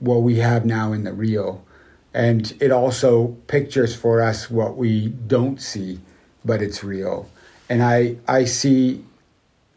what 0.00 0.22
we 0.22 0.38
have 0.38 0.66
now 0.66 0.92
in 0.92 1.04
the 1.04 1.12
real, 1.12 1.64
and 2.12 2.52
it 2.60 2.72
also 2.72 3.28
pictures 3.46 3.94
for 3.94 4.20
us 4.20 4.50
what 4.50 4.76
we 4.76 5.10
don't 5.28 5.62
see, 5.62 6.00
but 6.44 6.60
it's 6.60 6.82
real. 6.82 7.30
And 7.68 7.84
I 7.84 8.16
I 8.26 8.46
see 8.46 9.04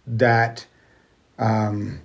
that 0.07 0.65
um, 1.37 2.01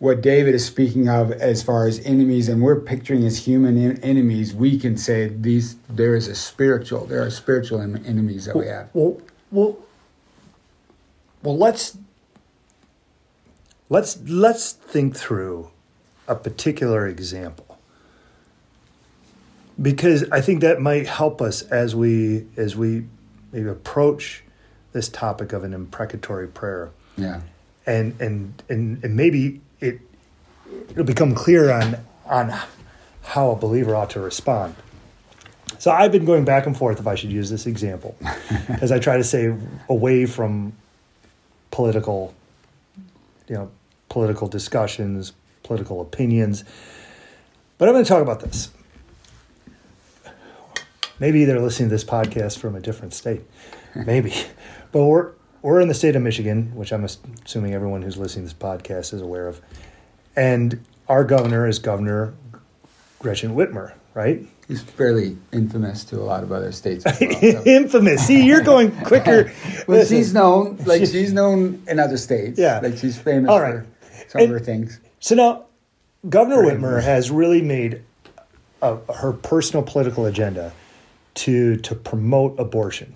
what 0.00 0.22
David 0.22 0.54
is 0.54 0.64
speaking 0.64 1.10
of 1.10 1.30
as 1.30 1.62
far 1.62 1.86
as 1.86 2.00
enemies, 2.06 2.48
and 2.48 2.62
we're 2.62 2.80
picturing 2.80 3.24
as 3.26 3.36
human 3.46 3.76
en- 3.76 4.00
enemies, 4.02 4.54
we 4.54 4.78
can 4.78 4.96
say 4.96 5.28
these 5.28 5.76
there 5.90 6.16
is 6.16 6.26
a 6.26 6.34
spiritual, 6.34 7.04
there 7.04 7.22
are 7.22 7.30
spiritual 7.30 7.82
en- 7.82 8.02
enemies 8.06 8.46
that 8.46 8.56
we 8.56 8.66
have. 8.66 8.88
Well, 8.94 9.20
well, 9.50 9.78
well. 11.42 11.56
Let's 11.56 11.98
let's 13.90 14.18
let's 14.26 14.72
think 14.72 15.16
through 15.16 15.70
a 16.26 16.34
particular 16.34 17.06
example 17.06 17.78
because 19.80 20.24
I 20.30 20.40
think 20.40 20.62
that 20.62 20.80
might 20.80 21.06
help 21.08 21.42
us 21.42 21.60
as 21.62 21.94
we 21.94 22.46
as 22.56 22.74
we 22.74 23.04
maybe 23.52 23.68
approach 23.68 24.44
this 24.92 25.10
topic 25.10 25.52
of 25.52 25.62
an 25.62 25.74
imprecatory 25.74 26.48
prayer, 26.48 26.88
Yeah, 27.18 27.42
and 27.86 28.18
and 28.18 28.62
and, 28.70 29.04
and 29.04 29.14
maybe 29.14 29.60
it 29.80 30.00
it'll 30.90 31.04
become 31.04 31.34
clear 31.34 31.70
on 31.70 31.96
on 32.26 32.54
how 33.22 33.50
a 33.50 33.56
believer 33.56 33.94
ought 33.94 34.10
to 34.10 34.20
respond. 34.20 34.74
So 35.78 35.90
I've 35.90 36.12
been 36.12 36.24
going 36.24 36.44
back 36.44 36.66
and 36.66 36.76
forth 36.76 37.00
if 37.00 37.06
I 37.06 37.14
should 37.14 37.32
use 37.32 37.48
this 37.48 37.66
example, 37.66 38.16
as 38.82 38.92
I 38.92 38.98
try 38.98 39.16
to 39.16 39.24
stay 39.24 39.54
away 39.88 40.26
from 40.26 40.72
political, 41.70 42.34
you 43.48 43.54
know, 43.54 43.70
political 44.08 44.48
discussions, 44.48 45.32
political 45.62 46.00
opinions. 46.00 46.64
But 47.78 47.88
I'm 47.88 47.94
going 47.94 48.04
to 48.04 48.08
talk 48.08 48.22
about 48.22 48.40
this. 48.40 48.70
Maybe 51.18 51.44
they're 51.44 51.60
listening 51.60 51.88
to 51.88 51.94
this 51.94 52.04
podcast 52.04 52.58
from 52.58 52.74
a 52.74 52.80
different 52.80 53.14
state, 53.14 53.42
maybe, 53.94 54.34
but 54.92 55.04
we're 55.04 55.32
we're 55.62 55.80
in 55.80 55.88
the 55.88 55.94
state 55.94 56.16
of 56.16 56.22
Michigan, 56.22 56.74
which 56.74 56.92
I'm 56.92 57.04
assuming 57.04 57.74
everyone 57.74 58.02
who's 58.02 58.16
listening 58.16 58.46
to 58.48 58.54
this 58.54 58.62
podcast 58.62 59.12
is 59.14 59.20
aware 59.20 59.46
of, 59.48 59.60
and 60.36 60.82
our 61.08 61.24
governor 61.24 61.66
is 61.66 61.78
Governor 61.78 62.34
Gretchen 63.18 63.54
Whitmer, 63.54 63.92
right? 64.14 64.46
he's 64.68 64.82
fairly 64.82 65.36
infamous 65.52 66.04
to 66.04 66.16
a 66.16 66.22
lot 66.22 66.44
of 66.44 66.52
other 66.52 66.70
states. 66.70 67.04
As 67.04 67.18
well, 67.20 67.40
so. 67.40 67.62
Infamous. 67.66 68.24
See, 68.24 68.44
you're 68.44 68.60
going 68.62 68.92
quicker. 69.02 69.50
Well, 69.88 69.98
Listen. 69.98 70.16
she's 70.18 70.32
known 70.32 70.76
like 70.86 71.00
she's 71.06 71.32
known 71.32 71.82
in 71.88 71.98
other 71.98 72.16
states. 72.16 72.56
Yeah. 72.58 72.78
like 72.80 72.96
she's 72.98 73.18
famous 73.18 73.50
All 73.50 73.60
right. 73.60 73.80
for 73.82 74.28
some 74.28 74.42
And- 74.42 74.52
of 74.52 74.60
her 74.60 74.64
things. 74.64 75.00
So 75.18 75.34
now, 75.34 75.64
Governor 76.28 76.62
Very 76.62 76.76
Whitmer 76.78 77.02
has 77.02 77.28
really 77.32 77.60
made 77.62 78.02
uh 78.82 78.98
her 79.16 79.32
personal 79.32 79.82
political 79.82 80.26
agenda 80.26 80.72
to 81.34 81.76
to 81.78 81.94
promote 81.96 82.60
abortion. 82.60 83.14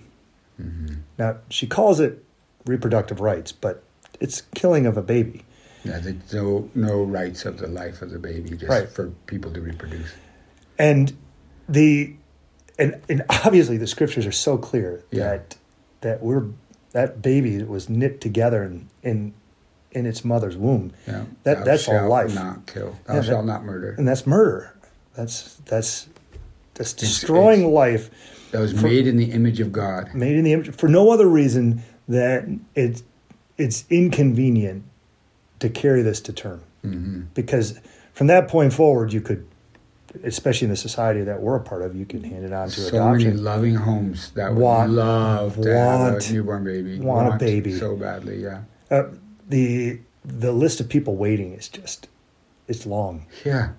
Mm-hmm. 0.61 0.95
Now 1.17 1.37
she 1.49 1.67
calls 1.67 2.01
it 2.01 2.21
reproductive 2.65 3.19
rights, 3.19 3.51
but 3.51 3.83
it's 4.19 4.41
killing 4.55 4.85
of 4.85 4.97
a 4.97 5.01
baby. 5.01 5.43
Yeah, 5.83 5.99
there's 5.99 6.33
no 6.33 6.69
no 6.73 7.03
rights 7.03 7.45
of 7.45 7.57
the 7.59 7.67
life 7.67 8.01
of 8.01 8.09
the 8.11 8.19
baby, 8.19 8.49
just 8.51 8.69
Right. 8.69 8.89
for 8.89 9.09
people 9.27 9.51
to 9.51 9.61
reproduce. 9.61 10.09
And 10.79 11.13
the 11.69 12.15
and 12.79 12.99
and 13.07 13.23
obviously 13.29 13.77
the 13.77 13.87
scriptures 13.87 14.25
are 14.25 14.31
so 14.31 14.57
clear 14.57 15.03
Yeah. 15.11 15.29
that 15.29 15.55
that 16.01 16.23
we're 16.23 16.45
that 16.91 17.21
baby 17.21 17.61
was 17.63 17.89
knit 17.89 18.19
together 18.21 18.63
in 18.63 18.87
in, 19.03 19.33
in 19.91 20.05
its 20.07 20.25
mother's 20.25 20.57
womb. 20.57 20.91
Yeah, 21.07 21.25
That 21.43 21.59
Thou 21.59 21.63
that's 21.65 21.87
all 21.87 22.09
life. 22.09 22.33
Not 22.33 22.65
kill. 22.65 22.95
Thou 23.05 23.15
Yeah, 23.15 23.21
that- 23.21 23.45
not 23.45 23.63
murder. 23.63 23.93
and 23.97 24.07
that's 24.07 24.25
murder. 24.25 24.73
That's 25.15 25.55
that's 25.65 26.07
that's 26.73 26.93
destroying 26.93 27.59
it's- 27.61 27.73
life 27.73 28.09
That 28.51 28.59
was 28.59 28.73
for- 28.73 28.87
made 28.87 29.05
in 29.07 29.17
the 29.17 29.31
image 29.31 29.59
of 29.59 29.71
God. 29.71 30.09
made 30.15 30.35
in 30.35 30.43
the 30.43 30.53
image 30.53 30.73
for 30.75 30.87
no 30.87 31.11
other 31.11 31.27
reason 31.27 31.83
than 32.07 32.65
it's 32.75 33.03
it's 33.57 33.85
inconvenient 33.89 34.83
to 35.59 35.69
carry 35.69 36.01
this 36.01 36.19
to 36.21 36.33
term 36.33 36.61
hmm 36.83 37.21
because 37.33 37.79
from 38.13 38.27
that 38.27 38.47
point 38.47 38.71
forward 38.73 39.11
you 39.13 39.21
could 39.21 39.45
especially 40.23 40.65
in 40.65 40.69
the 40.71 40.77
society 40.77 41.21
that 41.23 41.41
we're 41.41 41.57
a 41.57 41.59
part 41.59 41.81
of, 41.81 41.93
you 41.93 42.05
can 42.05 42.23
hand 42.23 42.45
it 42.45 42.53
on 42.53 42.69
to 42.69 42.79
so 42.79 42.87
adoption. 42.87 43.31
many 43.31 43.41
loving 43.41 43.75
homes 43.75 44.31
that 44.31 44.53
would 44.53 44.61
Want- 44.61 44.91
love 44.93 45.55
to 45.55 45.73
want- 45.75 46.29
a 46.29 46.33
newborn 46.33 46.63
baby. 46.63 46.99
want 47.01 47.35
a 47.35 47.37
baby. 47.37 47.77
so 47.77 47.97
badly. 47.97 48.41
Yeah, 48.41 48.61
Uh, 48.89 49.03
the 49.49 49.99
the 50.23 50.53
list 50.53 50.79
of 50.79 50.87
people 50.87 51.17
waiting 51.17 51.51
is 51.53 51.67
just 51.67 52.07
it's 52.69 52.85
long, 52.85 53.25
yeah. 53.43 53.69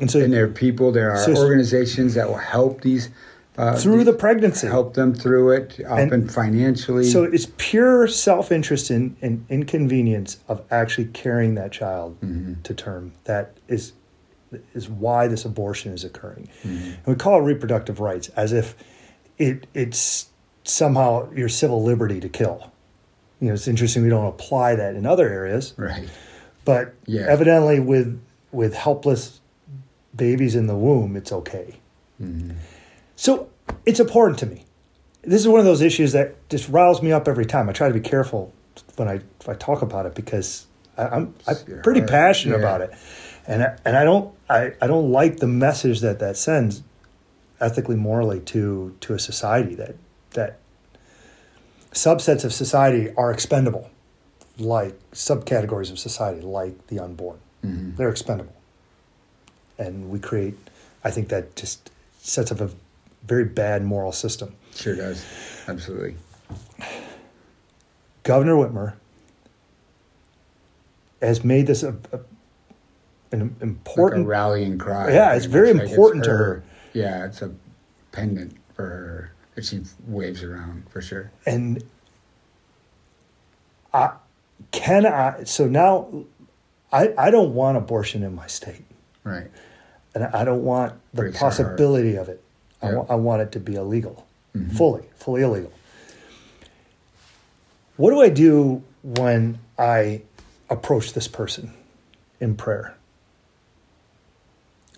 and 0.00 0.10
so 0.10 0.18
And 0.20 0.32
there 0.32 0.44
are 0.44 0.48
people, 0.48 0.92
there 0.92 1.10
are 1.10 1.18
So- 1.18 1.36
organizations 1.36 2.14
that 2.14 2.26
will 2.28 2.38
help 2.38 2.80
these 2.80 3.10
uh, 3.58 3.76
through 3.76 4.04
the 4.04 4.12
pregnancy, 4.12 4.66
help 4.66 4.94
them 4.94 5.14
through 5.14 5.50
it, 5.52 5.78
And- 5.80 6.32
financially. 6.32 7.04
So 7.04 7.24
it's 7.24 7.48
pure 7.56 8.06
self 8.06 8.52
interest 8.52 8.90
and 8.90 9.16
in, 9.22 9.46
inconvenience 9.48 10.38
of 10.48 10.62
actually 10.70 11.06
carrying 11.06 11.54
that 11.56 11.72
child 11.72 12.20
Mm-hmm. 12.20 12.62
to 12.62 12.74
term. 12.74 13.12
That 13.24 13.56
is 13.68 13.92
is 14.74 14.88
why 14.88 15.26
this 15.26 15.44
abortion 15.44 15.92
is 15.92 16.04
occurring. 16.04 16.48
Mm-hmm. 16.62 16.84
And 16.86 17.06
we 17.06 17.14
call 17.16 17.40
it 17.40 17.42
reproductive 17.42 17.98
rights 18.00 18.28
as 18.36 18.52
if 18.52 18.74
it 19.38 19.66
it's 19.74 20.28
somehow 20.64 21.30
your 21.32 21.48
civil 21.48 21.82
liberty 21.82 22.20
to 22.20 22.28
kill. 22.28 22.70
You 23.40 23.48
know, 23.48 23.54
it's 23.54 23.68
interesting 23.68 24.02
we 24.02 24.08
don't 24.08 24.26
apply 24.26 24.76
that 24.76 24.94
in 24.94 25.04
other 25.04 25.28
areas, 25.28 25.74
right. 25.76 26.08
but 26.64 26.94
Yeah. 27.06 27.26
evidently 27.28 27.80
with 27.80 28.20
with 28.52 28.74
helpless 28.74 29.40
babies 30.14 30.54
in 30.54 30.66
the 30.68 30.76
womb, 30.76 31.16
it's 31.16 31.32
okay. 31.32 31.76
Mm-hmm. 32.22 32.56
So 33.16 33.48
it's 33.84 33.98
important 33.98 34.38
to 34.40 34.46
me. 34.46 34.64
This 35.22 35.40
is 35.40 35.48
one 35.48 35.58
of 35.58 35.66
those 35.66 35.82
issues 35.82 36.12
that 36.12 36.48
just 36.48 36.68
riles 36.68 37.02
me 37.02 37.10
up 37.10 37.26
every 37.26 37.46
time. 37.46 37.68
I 37.68 37.72
try 37.72 37.88
to 37.88 37.94
be 37.94 38.00
careful 38.00 38.52
when 38.96 39.08
I 39.08 39.14
if 39.40 39.48
I 39.48 39.54
talk 39.54 39.82
about 39.82 40.06
it 40.06 40.14
because 40.14 40.66
I, 40.96 41.06
I'm 41.06 41.34
I'm 41.48 41.56
pretty 41.82 42.00
heart, 42.00 42.10
passionate 42.10 42.60
yeah. 42.60 42.60
about 42.60 42.80
it, 42.82 42.92
and 43.46 43.62
I, 43.64 43.78
and 43.84 43.96
I 43.96 44.04
don't 44.04 44.32
I, 44.48 44.72
I 44.80 44.86
don't 44.86 45.10
like 45.10 45.38
the 45.38 45.46
message 45.48 46.00
that 46.00 46.20
that 46.20 46.36
sends 46.36 46.82
ethically 47.60 47.96
morally 47.96 48.40
to 48.40 48.94
to 49.00 49.14
a 49.14 49.18
society 49.18 49.74
that 49.74 49.96
that 50.32 50.58
subsets 51.92 52.44
of 52.44 52.52
society 52.52 53.12
are 53.16 53.32
expendable, 53.32 53.90
like 54.58 54.94
subcategories 55.12 55.90
of 55.90 55.98
society 55.98 56.42
like 56.42 56.86
the 56.86 57.00
unborn. 57.00 57.38
Mhm. 57.64 57.96
They're 57.96 58.10
expendable, 58.10 58.54
and 59.78 60.10
we 60.10 60.20
create. 60.20 60.56
I 61.02 61.10
think 61.10 61.28
that 61.28 61.56
just 61.56 61.90
sets 62.20 62.52
up 62.52 62.60
a 62.60 62.70
very 63.26 63.44
bad 63.44 63.82
moral 63.84 64.12
system. 64.12 64.54
Sure 64.74 64.94
does. 64.96 65.24
Absolutely. 65.68 66.16
Governor 68.22 68.54
Whitmer 68.54 68.94
has 71.22 71.44
made 71.44 71.66
this 71.66 71.82
a, 71.82 71.96
a- 72.12 72.20
an 73.32 73.40
Like 73.54 73.62
important. 73.62 74.26
rallying 74.26 74.78
cry. 74.78 75.12
Yeah, 75.12 75.34
it's 75.34 75.46
very 75.46 75.72
much. 75.74 75.84
Like 75.84 75.90
important 75.92 76.24
to 76.24 76.30
her. 76.30 76.62
Yeah, 76.92 77.24
it's 77.26 77.42
a 77.42 77.52
pendant 78.12 78.56
for 78.74 78.84
her 78.86 79.32
that 79.54 79.64
she 79.64 79.82
waves 80.06 80.42
around 80.42 80.88
for 80.90 81.00
sure. 81.02 81.30
and 81.46 81.82
I 83.92 84.12
can 84.70 85.06
I. 85.06 85.44
So 85.44 85.66
now, 85.66 86.08
I 86.92 87.12
I 87.18 87.30
don't 87.30 87.54
want 87.54 87.76
abortion 87.78 88.22
in 88.22 88.34
my 88.34 88.46
state, 88.46 88.84
Right. 89.24 89.50
and 90.14 90.24
I 90.24 90.44
don't 90.44 90.64
want 90.64 90.92
the 91.14 91.22
Breaks 91.22 91.38
possibility 91.38 92.16
of 92.16 92.28
it. 92.28 92.42
I, 92.82 92.88
Yeah. 92.88 92.94
wa- 92.96 93.06
I 93.08 93.14
want 93.14 93.42
it 93.42 93.52
to 93.52 93.60
be 93.60 93.74
illegal, 93.74 94.26
Mm-hmm. 94.56 94.76
fully, 94.76 95.02
fully 95.16 95.42
illegal. 95.42 95.72
What 97.96 98.10
do 98.10 98.20
I 98.20 98.28
do 98.28 98.82
when 99.02 99.58
I 99.78 100.22
approach 100.68 101.12
this 101.14 101.28
person 101.28 101.72
in 102.40 102.54
prayer? 102.56 102.94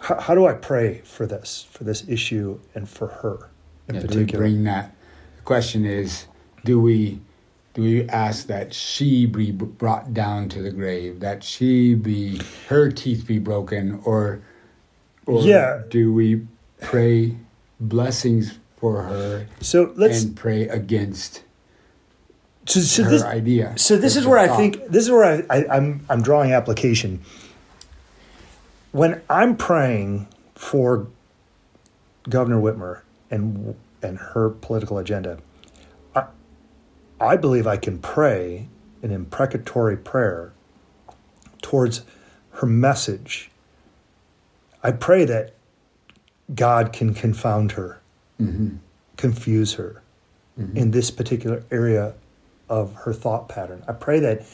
How, 0.00 0.20
how 0.20 0.34
do 0.34 0.46
I 0.46 0.52
pray 0.54 1.00
for 1.04 1.26
this, 1.26 1.66
for 1.70 1.84
this 1.84 2.04
issue, 2.08 2.60
and 2.74 2.88
for 2.88 3.08
her 3.08 3.48
in 3.88 3.96
Yeah, 3.96 4.00
particular? 4.02 4.44
bring 4.44 4.64
that? 4.64 4.94
The 5.36 5.42
question 5.42 5.84
is, 5.84 6.26
do 6.64 6.80
we 6.80 7.20
do 7.74 7.82
we 7.82 8.08
ask 8.08 8.48
that 8.48 8.74
she 8.74 9.24
be 9.26 9.52
brought 9.52 10.12
down 10.12 10.48
to 10.48 10.62
the 10.62 10.70
grave, 10.72 11.20
that 11.20 11.44
she 11.44 11.94
be 11.94 12.40
her 12.68 12.90
teeth 12.90 13.24
be 13.26 13.38
broken, 13.38 14.00
or 14.04 14.40
or 15.26 15.42
Yeah. 15.42 15.82
do 15.88 16.12
we 16.12 16.46
pray 16.80 17.36
blessings 17.80 18.58
for 18.76 19.02
her 19.02 19.46
so 19.60 19.92
let's. 19.96 20.22
and 20.22 20.36
pray 20.36 20.68
against 20.68 21.42
so, 22.68 22.80
so 22.80 23.04
her 23.04 23.10
this, 23.10 23.22
idea? 23.22 23.72
So 23.76 23.96
this 23.96 24.14
is 24.14 24.26
where 24.26 24.38
I 24.38 24.48
think 24.48 24.88
this 24.88 25.04
is 25.04 25.10
where 25.10 25.24
I, 25.24 25.42
I, 25.48 25.76
I'm 25.76 26.04
I'm 26.10 26.22
drawing 26.22 26.52
application. 26.52 27.22
When 28.92 29.22
I'm 29.30 29.56
praying 29.56 30.28
for 30.54 31.06
Governor 32.28 32.60
Whitmer 32.60 33.00
and 33.30 33.74
and 34.02 34.18
her 34.18 34.50
political 34.50 34.98
agenda, 34.98 35.38
I, 36.14 36.26
I 37.20 37.36
believe 37.36 37.66
I 37.66 37.78
can 37.78 37.98
pray 37.98 38.68
an 39.02 39.12
imprecatory 39.12 39.96
prayer 39.96 40.52
towards 41.62 42.02
her 42.52 42.66
message. 42.66 43.50
I 44.82 44.92
pray 44.92 45.24
that 45.24 45.54
God 46.54 46.92
can 46.92 47.14
confound 47.14 47.72
her, 47.72 48.00
mm-hmm. 48.40 48.76
confuse 49.16 49.74
her 49.74 50.02
mm-hmm. 50.58 50.76
in 50.76 50.90
this 50.90 51.10
particular 51.10 51.62
area 51.70 52.14
of 52.68 52.94
her 52.94 53.12
thought 53.12 53.48
pattern. 53.48 53.82
I 53.88 53.92
pray 53.92 54.20
that 54.20 54.46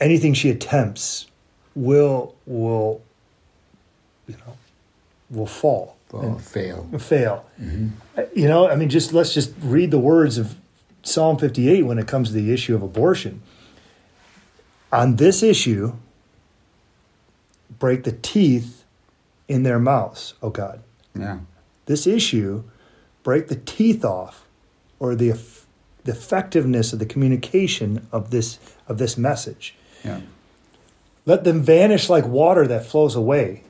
anything 0.00 0.34
she 0.34 0.50
attempts 0.50 1.26
will 1.74 2.34
will 2.46 3.02
you 4.26 4.36
know 4.46 4.56
will 5.30 5.46
fall 5.46 5.96
Well, 6.12 6.38
fail. 6.38 6.88
and 6.90 7.02
fail. 7.02 7.44
Mm-hmm. 7.60 7.88
Uh, 8.18 8.22
You 8.34 8.48
know, 8.48 8.68
I 8.68 8.76
mean, 8.76 8.88
just 8.88 9.12
let's 9.12 9.34
just 9.34 9.52
read 9.60 9.90
the 9.90 9.98
words 9.98 10.38
of 10.38 10.56
Psalm 11.02 11.38
58 11.38 11.82
when 11.82 11.98
it 11.98 12.06
comes 12.06 12.28
to 12.28 12.34
the 12.34 12.52
issue 12.52 12.74
of 12.74 12.82
abortion. 12.82 13.42
On 14.90 15.16
this 15.16 15.42
issue, 15.42 15.94
break 17.78 18.04
the 18.04 18.12
teeth 18.12 18.84
in 19.48 19.62
their 19.62 19.78
mouths, 19.78 20.34
oh 20.42 20.50
God. 20.50 20.82
Yeah. 21.18 21.38
This 21.86 22.06
issue, 22.06 22.64
break 23.22 23.48
the 23.48 23.56
teeth 23.56 24.04
off, 24.04 24.46
or 24.98 25.14
the 25.14 25.32
the 26.04 26.12
effectiveness 26.12 26.92
of 26.92 26.98
the 26.98 27.06
communication 27.06 28.06
of 28.12 28.30
this 28.30 28.58
of 28.88 28.98
this 28.98 29.16
message. 29.18 29.74
Yeah. 30.04 30.20
Let 31.26 31.44
them 31.44 31.62
vanish 31.62 32.08
like 32.08 32.26
water 32.26 32.66
that 32.66 32.86
flows 32.86 33.14
away. 33.14 33.62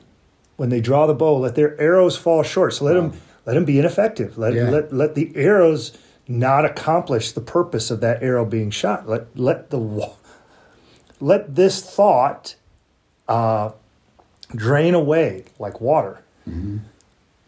When 0.55 0.69
they 0.69 0.79
draw 0.81 1.07
the 1.07 1.13
bow, 1.13 1.37
let 1.37 1.55
their 1.55 1.79
arrows 1.79 2.15
fall 2.17 2.43
short. 2.43 2.73
So 2.73 2.85
let 2.85 2.95
Wow. 2.95 3.01
them 3.09 3.21
let 3.45 3.53
them 3.55 3.65
be 3.65 3.79
ineffective. 3.79 4.37
Let, 4.37 4.53
Yeah. 4.53 4.69
let 4.69 4.93
let 4.93 5.15
the 5.15 5.31
arrows 5.35 5.91
not 6.27 6.63
accomplish 6.63 7.31
the 7.31 7.41
purpose 7.41 7.89
of 7.89 7.99
that 8.01 8.21
arrow 8.21 8.45
being 8.45 8.69
shot. 8.69 9.07
Let 9.09 9.37
let 9.37 9.69
the 9.71 9.79
let 11.19 11.55
this 11.55 11.81
thought 11.81 12.55
uh, 13.27 13.71
drain 14.55 14.93
away 14.93 15.45
like 15.59 15.79
water. 15.81 16.21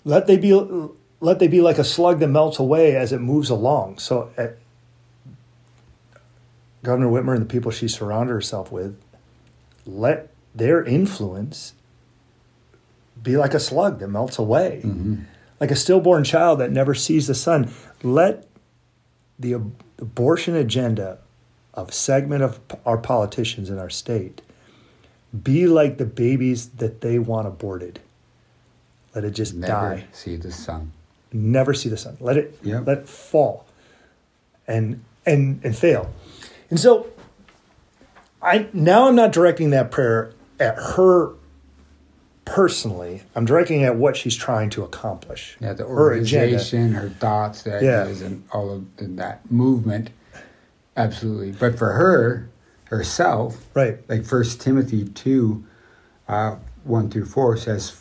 Let 0.04 0.28
they 0.28 0.38
be 0.38 0.54
let 1.20 1.40
they 1.40 1.48
be 1.48 1.62
like 1.62 1.78
a 1.78 1.84
slug 1.84 2.20
that 2.20 2.28
melts 2.28 2.58
away 2.60 2.96
as 2.96 3.12
it 3.14 3.20
moves 3.20 3.50
along. 3.50 4.00
So, 4.00 4.32
uh, 4.38 4.48
Governor 6.84 7.10
Whitmer 7.10 7.34
and 7.34 7.42
the 7.44 7.46
people 7.46 7.72
she 7.72 7.88
surrounded 7.88 8.34
herself 8.34 8.72
with, 8.72 9.00
let 9.86 10.30
their 10.56 10.84
influence 10.84 11.74
be 13.22 13.38
like 13.38 13.54
a 13.54 13.60
slug 13.60 14.00
that 14.00 14.08
melts 14.08 14.40
away, 14.40 14.82
like 15.60 15.70
a 15.70 15.76
stillborn 15.76 16.24
child 16.24 16.60
that 16.60 16.72
never 16.72 16.96
sees 16.96 17.28
the 17.28 17.36
sun. 17.36 17.72
Let 18.02 18.48
the 19.38 19.54
ab- 19.54 19.74
abortion 20.00 20.56
agenda 20.56 21.20
of 21.76 21.90
a 21.90 21.92
segment 21.92 22.42
of 22.42 22.68
p- 22.68 22.78
our 22.84 22.98
politicians 22.98 23.70
in 23.70 23.78
our 23.78 23.90
state 23.92 24.42
be 25.44 25.68
like 25.68 25.98
the 26.00 26.06
babies 26.06 26.70
that 26.70 27.02
they 27.02 27.20
want 27.20 27.48
aborted. 27.48 28.00
Let 29.16 29.24
it 29.26 29.32
just 29.32 29.54
Never 29.56 29.72
die 29.74 30.06
see 30.14 30.36
the 30.38 30.52
sun. 30.52 30.92
never 31.34 31.74
see 31.74 31.90
the 31.90 31.98
sun. 31.98 32.18
Let 32.20 32.38
it 32.38 32.58
Yep. 32.64 32.88
let 32.88 32.98
it 33.00 33.10
fall 33.10 33.66
and 34.68 35.02
and 35.26 35.60
and 35.64 35.76
fail. 35.76 36.12
And 36.70 36.80
so 36.80 37.08
I 38.42 38.68
now 38.74 39.08
I'm 39.08 39.16
not 39.16 39.32
directing 39.32 39.70
that 39.72 39.92
prayer 39.92 40.32
at 40.60 40.76
her 40.76 41.32
personally. 42.46 43.24
I'm 43.36 43.46
directing 43.46 43.82
it 43.82 43.86
at 43.86 43.96
what 43.98 44.18
she's 44.18 44.36
trying 44.36 44.70
to 44.72 44.84
accomplish. 44.84 45.58
Yeah, 45.60 45.74
the 45.74 45.86
her 45.86 46.14
agenda. 46.14 46.46
organization, 46.46 46.94
her 46.94 47.10
thoughts, 47.10 47.64
the 47.64 47.72
Yeah. 47.82 48.04
ideas, 48.04 48.22
and 48.22 48.44
all 48.52 48.72
of 48.72 48.86
and 48.98 49.18
that 49.20 49.50
movement. 49.52 50.10
Absolutely. 50.98 51.52
But 51.52 51.78
for 51.78 51.94
her, 51.94 52.50
herself, 52.86 53.66
Right. 53.74 54.00
like 54.10 54.26
First 54.26 54.60
Timothy 54.60 55.06
2, 55.06 55.64
uh, 56.28 56.56
1 56.84 57.10
through 57.10 57.26
4 57.26 57.56
says, 57.56 58.01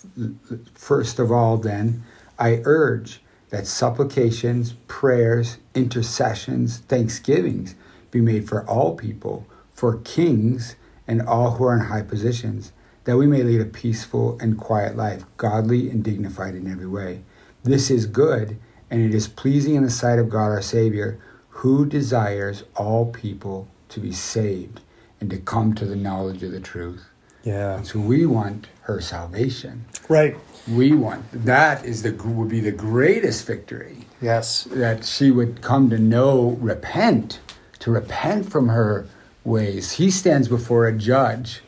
First 0.74 1.18
of 1.18 1.30
all, 1.30 1.56
then, 1.56 2.04
I 2.38 2.60
urge 2.64 3.20
that 3.50 3.66
supplications, 3.66 4.74
prayers, 4.86 5.58
intercessions, 5.74 6.78
thanksgivings 6.78 7.74
be 8.10 8.20
made 8.20 8.48
for 8.48 8.68
all 8.68 8.96
people, 8.96 9.46
for 9.72 9.98
kings 9.98 10.76
and 11.06 11.22
all 11.22 11.52
who 11.52 11.64
are 11.64 11.74
in 11.74 11.86
high 11.86 12.02
positions, 12.02 12.72
that 13.04 13.16
we 13.16 13.26
may 13.26 13.42
lead 13.42 13.60
a 13.60 13.64
peaceful 13.64 14.38
and 14.40 14.58
quiet 14.58 14.96
life, 14.96 15.24
godly 15.36 15.90
and 15.90 16.04
dignified 16.04 16.54
in 16.54 16.70
every 16.70 16.86
way. 16.86 17.22
This 17.62 17.90
is 17.90 18.06
good, 18.06 18.58
and 18.90 19.02
it 19.02 19.14
is 19.14 19.28
pleasing 19.28 19.74
in 19.74 19.82
the 19.82 19.90
sight 19.90 20.18
of 20.18 20.30
God 20.30 20.46
our 20.46 20.62
Savior, 20.62 21.20
who 21.48 21.84
desires 21.84 22.64
all 22.76 23.06
people 23.06 23.68
to 23.88 24.00
be 24.00 24.12
saved 24.12 24.80
and 25.20 25.28
to 25.30 25.38
come 25.38 25.74
to 25.74 25.84
the 25.84 25.96
knowledge 25.96 26.42
of 26.42 26.52
the 26.52 26.60
truth. 26.60 27.06
Yeah. 27.42 27.76
And 27.76 27.86
so 27.86 27.98
we 27.98 28.26
want 28.26 28.68
her 28.90 29.00
salvation. 29.00 29.84
Right. 30.08 30.36
We 30.68 30.92
want 30.92 31.24
that 31.44 31.84
is 31.84 32.02
the 32.02 32.12
would 32.12 32.48
be 32.48 32.60
the 32.60 32.72
greatest 32.72 33.46
victory 33.46 33.98
Yes. 34.20 34.64
that 34.72 35.04
she 35.04 35.30
would 35.30 35.62
come 35.62 35.88
to 35.90 35.98
know, 35.98 36.58
repent, 36.60 37.40
to 37.80 37.90
repent 37.90 38.50
from 38.50 38.68
her 38.68 39.06
ways. 39.44 39.92
He 39.92 40.10
stands 40.10 40.48
before 40.48 40.86
a 40.86 40.92
judge 40.92 41.62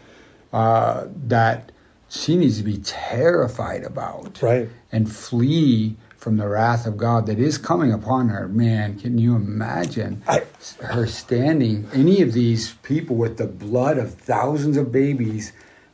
uh, 0.52 1.06
that 1.28 1.72
she 2.10 2.36
needs 2.36 2.58
to 2.58 2.64
be 2.64 2.78
terrified 2.78 3.84
about 3.84 4.42
Right. 4.42 4.68
and 4.90 5.10
flee 5.10 5.96
from 6.18 6.36
the 6.36 6.46
wrath 6.46 6.86
of 6.86 6.96
God 6.98 7.26
that 7.26 7.38
is 7.38 7.56
coming 7.58 7.90
upon 7.92 8.28
her. 8.28 8.46
Man, 8.46 8.98
can 8.98 9.16
you 9.18 9.34
imagine 9.34 10.22
I- 10.28 10.42
her 10.82 11.06
standing, 11.06 11.88
any 11.94 12.20
of 12.20 12.32
these 12.34 12.74
people 12.82 13.16
with 13.16 13.38
the 13.38 13.46
blood 13.46 13.96
of 13.98 14.14
thousands 14.14 14.76
of 14.76 14.92
babies, 14.92 15.52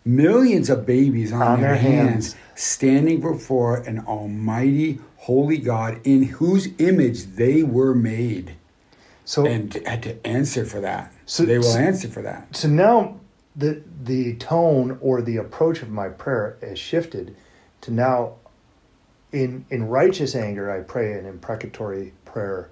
millions 0.08 0.70
of 0.70 0.86
babies 0.86 1.32
on, 1.32 1.42
On 1.42 1.60
their, 1.60 1.74
their 1.74 1.78
hands, 1.82 2.32
hands. 2.32 2.36
standing 2.54 3.20
before 3.20 3.76
an 3.76 4.00
almighty, 4.06 4.98
holy 5.16 5.58
God 5.58 6.00
in 6.04 6.22
whose 6.24 6.68
image 6.78 7.24
they 7.36 7.62
were 7.62 7.94
made. 7.94 8.54
So 9.24 9.46
And 9.46 9.74
had 9.86 10.02
to 10.04 10.26
answer 10.26 10.64
for 10.64 10.80
that. 10.80 11.12
So- 11.26 11.44
they 11.44 11.58
will 11.58 11.64
so- 11.64 11.78
answer 11.78 12.08
for 12.08 12.22
that. 12.22 12.56
so 12.56 12.68
now 12.68 13.16
the 13.54 13.82
the 14.04 14.34
tone 14.36 14.96
or 15.02 15.20
the 15.20 15.36
approach 15.36 15.82
of 15.82 15.90
my 15.90 16.08
prayer 16.08 16.56
has 16.62 16.78
shifted 16.78 17.34
to 17.82 17.92
now 17.92 18.34
in 19.32 19.64
in 19.68 19.88
righteous 19.88 20.34
anger 20.34 20.70
I 20.70 20.80
pray 20.80 21.12
an 21.18 21.26
imprecatory 21.26 22.14
prayer 22.24 22.70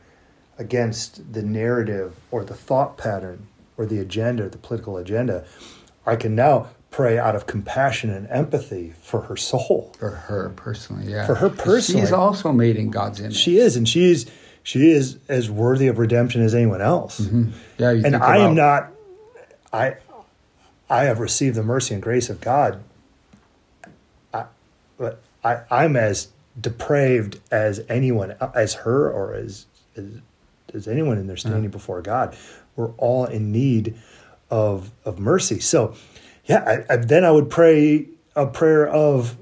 against 0.58 1.32
the 1.34 1.42
narrative 1.42 2.14
or 2.30 2.42
the 2.44 2.54
thought 2.54 2.96
pattern 2.96 3.46
or 3.76 3.84
the 3.84 3.98
agenda, 3.98 4.48
the 4.48 4.56
political 4.56 4.96
agenda. 4.96 5.44
I 6.06 6.16
can 6.16 6.34
now 6.34 6.68
pray 6.96 7.18
out 7.18 7.36
of 7.36 7.46
compassion 7.46 8.08
and 8.08 8.26
empathy 8.30 8.94
for 9.02 9.20
her 9.20 9.36
soul. 9.36 9.92
For 9.98 10.08
her 10.08 10.48
personally, 10.56 11.12
yeah. 11.12 11.26
For 11.26 11.34
her 11.34 11.50
personally. 11.50 12.00
She's 12.00 12.12
also 12.12 12.52
made 12.52 12.76
in 12.76 12.90
God's 12.90 13.20
image. 13.20 13.36
She 13.36 13.58
is, 13.58 13.76
and 13.76 13.86
she's 13.86 14.24
she 14.62 14.90
is 14.90 15.18
as 15.28 15.50
worthy 15.50 15.88
of 15.88 15.98
redemption 15.98 16.40
as 16.40 16.54
anyone 16.54 16.80
else. 16.80 17.20
Mm-hmm. 17.20 17.50
yeah, 17.76 17.90
you 17.90 18.02
and 18.02 18.16
I 18.16 18.38
am 18.38 18.54
not. 18.54 18.92
I 19.74 19.96
I 20.88 21.04
have 21.04 21.20
received 21.20 21.54
the 21.54 21.62
mercy 21.62 21.92
and 21.92 22.02
grace 22.02 22.30
of 22.30 22.40
God. 22.40 22.82
I, 24.32 24.46
but 24.96 25.20
I 25.44 25.60
I'm 25.70 25.96
as 25.96 26.28
depraved 26.58 27.40
as 27.50 27.78
anyone 27.90 28.36
as 28.54 28.72
her 28.72 29.10
or 29.10 29.34
as 29.34 29.66
as, 29.98 30.06
as 30.72 30.88
anyone 30.88 31.18
in 31.18 31.26
their 31.26 31.36
standing 31.36 31.66
uh-huh. 31.66 31.72
before 31.72 32.00
God. 32.00 32.34
We're 32.74 32.92
all 32.92 33.26
in 33.26 33.52
need 33.52 33.96
of 34.50 34.92
of 35.04 35.18
mercy. 35.18 35.60
So, 35.60 35.94
yeah, 36.46 36.84
I, 36.88 36.94
I, 36.94 36.96
then 36.96 37.24
I 37.24 37.30
would 37.30 37.50
pray 37.50 38.06
a 38.34 38.46
prayer 38.46 38.86
of 38.86 39.36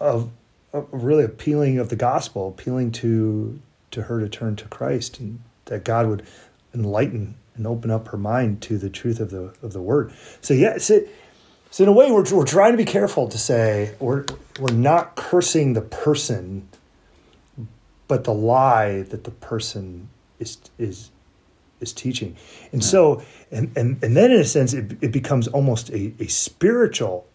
of, 0.00 0.30
really 0.72 1.24
appealing 1.24 1.78
of 1.78 1.88
the 1.88 1.96
gospel, 1.96 2.48
appealing 2.48 2.92
to 2.92 3.60
to 3.90 4.02
her 4.02 4.20
to 4.20 4.28
turn 4.28 4.56
to 4.56 4.64
Christ, 4.66 5.18
and 5.18 5.40
that 5.66 5.84
God 5.84 6.06
would 6.06 6.26
enlighten 6.74 7.36
and 7.56 7.66
open 7.66 7.90
up 7.90 8.08
her 8.08 8.16
mind 8.16 8.62
to 8.62 8.78
the 8.78 8.90
truth 8.90 9.20
of 9.20 9.30
the 9.30 9.54
of 9.62 9.72
the 9.72 9.82
word. 9.82 10.12
So 10.40 10.54
yeah, 10.54 10.78
so, 10.78 11.00
so 11.70 11.84
in 11.84 11.88
a 11.88 11.92
way, 11.92 12.10
we're 12.10 12.24
we're 12.34 12.44
trying 12.44 12.72
to 12.72 12.78
be 12.78 12.84
careful 12.84 13.28
to 13.28 13.38
say 13.38 13.94
we're 13.98 14.24
we're 14.58 14.72
not 14.72 15.16
cursing 15.16 15.74
the 15.74 15.82
person, 15.82 16.68
but 18.06 18.24
the 18.24 18.34
lie 18.34 19.02
that 19.02 19.24
the 19.24 19.30
person 19.30 20.08
is 20.38 20.58
is 20.78 21.10
is 21.80 21.92
teaching, 21.92 22.36
and 22.72 22.84
so 22.84 23.22
and 23.50 23.70
and 23.76 24.02
and 24.02 24.16
then 24.16 24.30
in 24.30 24.40
a 24.40 24.44
sense, 24.44 24.72
it 24.72 24.96
it 25.00 25.12
becomes 25.12 25.48
almost 25.48 25.90
a 25.90 26.12
a 26.18 26.26
spiritual 26.26 27.26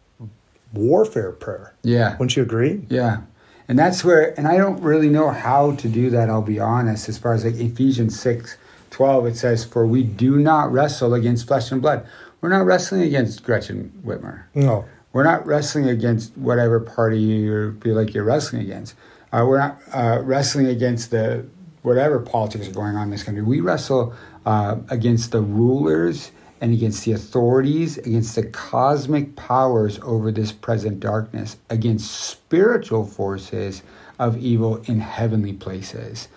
warfare 0.73 1.31
prayer. 1.31 1.73
Yeah. 1.83 2.11
Wouldn't 2.13 2.35
you 2.35 2.43
agree? 2.43 2.85
Yeah. 2.89 3.21
And 3.67 3.79
that's 3.79 4.03
where, 4.03 4.37
and 4.37 4.47
I 4.47 4.57
don't 4.57 4.81
really 4.81 5.09
know 5.09 5.29
how 5.29 5.73
to 5.75 5.87
do 5.87 6.09
that, 6.09 6.29
I'll 6.29 6.41
be 6.41 6.59
honest. 6.59 7.07
As 7.07 7.17
far 7.17 7.33
as 7.33 7.45
like 7.45 7.55
Ephesians 7.55 8.19
6 8.19 8.57
12, 8.89 9.25
it 9.25 9.35
says, 9.37 9.63
For 9.65 9.87
we 9.87 10.03
do 10.03 10.37
not 10.37 10.71
wrestle 10.71 11.13
against 11.13 11.47
flesh 11.47 11.71
and 11.71 11.81
blood. 11.81 12.05
We're 12.41 12.49
not 12.49 12.65
wrestling 12.65 13.01
against 13.01 13.43
Gretchen 13.43 13.91
Whitmer. 14.05 14.43
No. 14.53 14.85
We're 15.13 15.23
not 15.23 15.45
wrestling 15.47 15.87
against 15.87 16.37
whatever 16.37 16.79
party 16.79 17.19
you 17.19 17.79
feel 17.81 17.95
like 17.95 18.13
you're 18.13 18.23
wrestling 18.23 18.61
against. 18.61 18.95
Uh, 19.31 19.45
we're 19.47 19.57
not 19.57 19.79
uh, 19.93 20.21
wrestling 20.23 20.67
against 20.67 21.09
the 21.09 21.45
whatever 21.83 22.19
politics 22.19 22.67
are 22.67 22.71
going 22.71 22.95
on 22.95 23.03
in 23.03 23.09
this 23.11 23.23
country. 23.23 23.43
We 23.43 23.59
wrestle 23.59 24.13
uh, 24.45 24.77
against 24.89 25.31
the 25.31 25.41
rulers 25.41 26.31
and 26.59 26.73
against 26.73 27.03
the 27.05 27.11
authorities, 27.11 27.97
against 27.97 28.35
the 28.35 28.43
cosmic 28.43 29.35
powers 29.35 29.99
over 30.01 30.31
this 30.31 30.51
present 30.51 30.99
darkness, 31.01 31.57
against 31.69 32.09
spiritual 32.09 33.05
forces 33.05 33.83
of 34.17 34.37
evil 34.37 34.77
in 34.85 35.01
heavenly 35.01 35.53
places. 35.53 36.29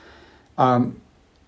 Um, 0.59 1.01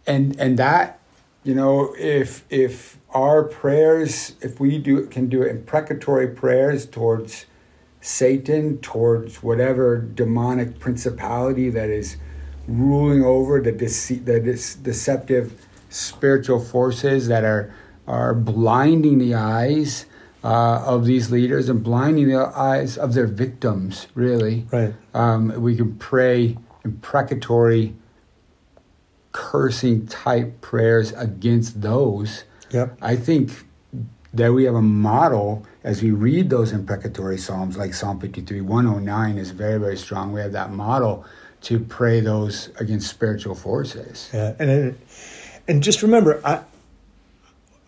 and 0.07 0.39
and 0.39 0.59
that, 0.59 1.01
you 1.43 1.55
know, 1.55 1.95
if 1.99 2.45
if 2.51 2.99
our 3.11 3.43
prayers, 3.43 4.35
if 4.41 4.61
we 4.61 4.79
do 4.79 5.07
can 5.07 5.29
do 5.29 5.43
imprecatory 5.43 6.29
prayers 6.29 6.87
towards 6.87 7.47
Satan, 8.01 8.79
towards 8.79 9.43
whatever 9.43 9.99
demonic 9.99 10.79
principality 10.79 11.69
that 11.71 11.89
is 11.91 12.17
ruling 12.69 13.25
over 13.25 13.61
the 13.61 13.73
dece- 13.73 14.25
the 14.25 14.41
dece- 14.41 14.81
deceptive 14.83 15.67
spiritual 15.89 16.61
forces 16.61 17.27
that 17.29 17.45
are 17.45 17.73
are 18.07 18.35
blinding 18.35 19.19
the 19.19 19.35
eyes 19.35 20.07
uh, 20.45 20.83
of 20.87 21.05
these 21.05 21.31
leaders 21.31 21.69
and 21.69 21.83
blinding 21.83 22.29
the 22.29 22.39
eyes 22.57 22.97
of 22.97 23.13
their 23.15 23.27
victims. 23.27 24.07
Really, 24.15 24.67
Right. 24.73 24.95
um, 25.15 25.61
we 25.61 25.77
can 25.77 25.97
pray 25.97 26.57
imprecatory, 26.85 27.95
cursing 29.33 30.07
type 30.07 30.61
prayers 30.61 31.13
against 31.17 31.81
those. 31.83 32.45
Yep. 32.71 32.97
I 33.03 33.17
think 33.17 33.51
that 34.33 34.53
we 34.53 34.65
have 34.65 34.75
a 34.75 34.83
model 34.83 35.67
as 35.85 36.03
we 36.03 36.11
read 36.11 36.51
those 36.51 36.73
imprecatory 36.73 37.39
psalms, 37.39 37.77
like 37.77 37.95
Psalm 37.95 38.21
53, 38.21 38.61
109 38.61 39.39
is 39.39 39.51
very, 39.51 39.79
very 39.79 39.97
strong. 39.97 40.33
We 40.33 40.41
have 40.41 40.53
that 40.53 40.71
model 40.73 41.25
to 41.62 41.81
pray 41.81 42.21
those 42.21 42.71
against 42.79 43.09
spiritual 43.09 43.55
forces. 43.55 44.31
Yeah, 44.33 44.55
and 44.59 44.71
it, 44.71 44.94
and 45.66 45.83
just 45.83 46.03
remember, 46.03 46.40
I 46.44 46.62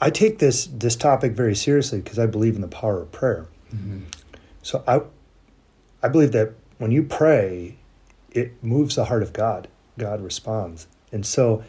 I 0.00 0.10
take 0.10 0.38
this 0.38 0.66
this 0.66 0.96
topic 0.96 1.32
very 1.32 1.54
seriously 1.54 2.00
because 2.00 2.18
I 2.18 2.26
believe 2.26 2.54
in 2.54 2.60
the 2.60 2.68
power 2.68 3.02
of 3.02 3.12
prayer. 3.12 3.46
Mm-hmm. 3.74 4.00
So 4.62 4.82
I 4.86 5.00
I 6.02 6.08
believe 6.08 6.32
that 6.32 6.52
when 6.78 6.90
you 6.90 7.02
pray, 7.02 7.76
it 8.30 8.62
moves 8.62 8.96
the 8.96 9.06
heart 9.06 9.22
of 9.22 9.32
God. 9.32 9.68
God 9.98 10.20
responds, 10.22 10.86
and 11.12 11.26
so 11.26 11.62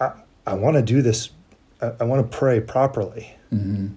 I 0.00 0.12
I 0.46 0.54
want 0.54 0.76
to 0.76 0.82
do 0.82 1.02
this. 1.02 1.30
I, 1.80 1.92
I 2.00 2.04
want 2.04 2.30
to 2.30 2.36
pray 2.36 2.60
properly. 2.60 3.34
Mm-hmm. 3.52 3.94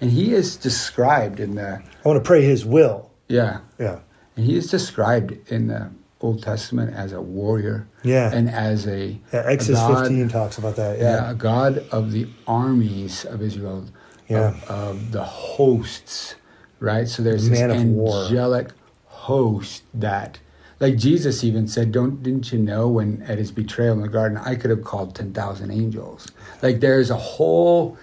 And 0.00 0.10
he 0.10 0.32
is 0.32 0.56
described 0.56 1.40
in 1.40 1.56
the, 1.56 1.82
I 2.04 2.08
want 2.08 2.22
to 2.22 2.26
pray 2.26 2.42
His 2.42 2.64
will. 2.64 3.10
yeah, 3.28 3.60
Yeah, 3.78 4.00
and 4.40 4.48
he 4.50 4.56
is 4.56 4.70
described 4.70 5.36
in 5.52 5.66
the 5.68 5.90
Old 6.22 6.42
Testament 6.42 6.94
as 6.94 7.12
a 7.12 7.20
warrior 7.20 7.86
Yeah. 8.02 8.32
and 8.32 8.48
as 8.50 8.86
a, 8.86 9.18
yeah. 9.32 9.40
a 9.46 9.52
Exodus 9.52 9.80
God- 9.80 9.98
fifteen 10.06 10.28
talks 10.28 10.56
about 10.58 10.76
that. 10.76 10.98
Yeah, 10.98 11.04
Yeah, 11.16 11.30
a 11.30 11.34
God 11.34 11.84
of 11.92 12.12
the 12.12 12.26
armies 12.46 13.24
of 13.26 13.42
Israel, 13.42 13.84
Yeah. 14.28 14.48
of, 14.48 14.64
of 14.70 15.12
the 15.12 15.24
hosts, 15.24 16.36
right? 16.78 17.06
So 17.08 17.22
there's 17.22 17.48
this 17.50 17.58
Man 17.60 17.94
war. 17.94 18.24
angelic 18.24 18.68
host 19.06 19.82
that, 19.92 20.38
like 20.78 20.96
Jesus 20.96 21.44
even 21.44 21.68
said, 21.68 21.92
"Don't 21.92 22.22
didn't 22.22 22.50
you 22.52 22.58
know 22.58 22.88
when 22.88 23.22
at 23.28 23.36
his 23.38 23.50
betrayal 23.52 23.92
in 23.94 24.00
the 24.00 24.08
garden, 24.08 24.38
I 24.38 24.54
could 24.54 24.70
have 24.70 24.84
called 24.84 25.14
ten 25.14 25.32
thousand 25.34 25.70
angels." 25.70 26.28
Like 26.62 26.80
there's 26.80 27.10
a 27.10 27.16
whole 27.16 27.98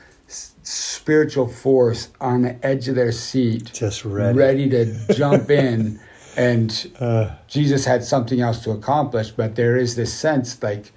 spiritual 0.64 1.48
force 1.48 2.10
on 2.20 2.42
the 2.42 2.66
edge 2.66 2.88
of 2.90 2.96
their 2.96 3.12
seat, 3.12 3.72
Just 3.74 4.04
ready. 4.06 4.38
ready 4.38 4.70
to 4.70 5.14
jump 5.14 5.50
in. 5.66 6.00
And 6.38 6.92
Uh, 7.00 7.32
Jesus 7.48 7.86
had 7.86 8.04
something 8.04 8.40
else 8.40 8.64
to 8.64 8.72
accomplish, 8.72 9.32
but 9.32 9.56
there 9.56 9.76
is 9.76 9.96
this 9.96 10.14
sense 10.14 10.62
like 10.62 10.92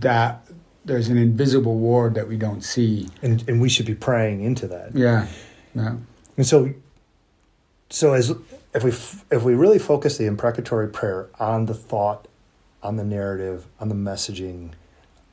that 0.00 0.46
there's 0.84 1.08
an 1.08 1.16
invisible 1.16 1.76
war 1.78 2.10
that 2.10 2.28
we 2.28 2.36
don't 2.36 2.62
see. 2.62 3.08
and 3.22 3.42
and 3.48 3.60
we 3.60 3.68
should 3.70 3.86
be 3.86 3.94
praying 3.94 4.42
into 4.42 4.68
that. 4.68 4.94
Yeah, 4.94 5.26
yeah, 5.74 5.96
And 6.36 6.46
so, 6.46 6.74
so 7.88 8.12
as 8.12 8.30
if 8.74 8.84
we 8.84 8.90
f- 8.90 9.24
if 9.30 9.42
we 9.42 9.54
really 9.54 9.78
focus 9.78 10.18
the 10.18 10.26
imprecatory 10.26 10.88
prayer 10.88 11.28
on 11.40 11.64
the 11.66 11.74
thought, 11.74 12.28
on 12.82 12.96
the 12.96 13.04
narrative, 13.04 13.66
on 13.80 13.88
the 13.88 13.94
messaging, 13.94 14.72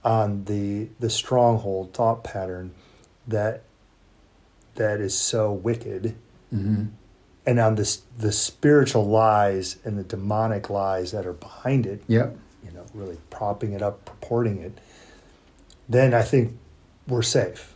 on 0.06 0.46
the 0.46 0.88
the 1.02 1.10
stronghold 1.10 1.94
thought 1.94 2.24
pattern 2.24 2.72
that 3.28 3.64
that 4.76 5.02
is 5.02 5.14
so 5.18 5.52
wicked, 5.52 6.16
hmm 6.50 6.86
and 7.46 7.60
on 7.60 7.76
this 7.76 8.02
the 8.18 8.32
spiritual 8.32 9.08
lies 9.08 9.78
and 9.84 9.98
the 9.98 10.04
demonic 10.04 10.70
lies 10.70 11.12
that 11.12 11.26
are 11.26 11.34
behind 11.34 11.86
it, 11.86 12.04
Yep. 12.08 12.36
you 12.66 12.72
know, 12.72 12.86
really 12.94 13.18
propping 13.30 13.74
it 13.74 13.82
up, 13.82 14.06
purporting 14.06 14.60
it, 14.60 14.78
then 15.90 16.14
I 16.14 16.22
think 16.22 16.58
we're 17.08 17.22
safe. 17.24 17.74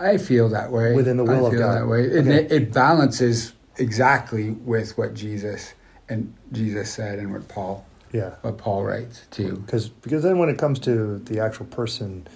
I 0.00 0.16
feel 0.16 0.48
that 0.50 0.70
way. 0.72 0.94
Within 0.94 1.16
the 1.16 1.24
will 1.24 1.46
I 1.46 1.48
of 1.50 1.58
God. 1.58 1.74
that 1.76 1.86
way. 1.88 2.16
And 2.18 2.30
it, 2.32 2.50
it 2.52 2.72
balances 2.72 3.52
exactly 3.78 4.50
with 4.50 4.96
what 4.96 5.14
Jesus 5.14 5.74
and 6.08 6.32
Jesus 6.52 6.90
said 6.92 7.18
and 7.18 7.32
what 7.32 7.46
Paul 7.48 7.84
Yeah. 8.12 8.30
what 8.42 8.56
Paul 8.58 8.84
writes 8.84 9.26
too. 9.30 9.56
because 9.66 9.88
because 9.88 10.22
then 10.22 10.38
when 10.38 10.48
it 10.48 10.56
comes 10.58 10.78
to 10.80 11.18
the 11.18 11.40
actual 11.40 11.66
person 11.66 12.26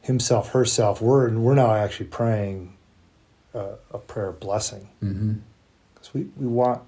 himself 0.00 0.50
herself 0.50 1.00
we're 1.00 1.30
we're 1.30 1.54
now 1.54 1.72
actually 1.74 2.06
praying 2.06 2.76
uh, 3.54 3.76
a 3.92 3.98
prayer 3.98 4.32
blessing 4.32 4.88
because 5.94 6.14
we, 6.14 6.22
we 6.36 6.46
want 6.46 6.82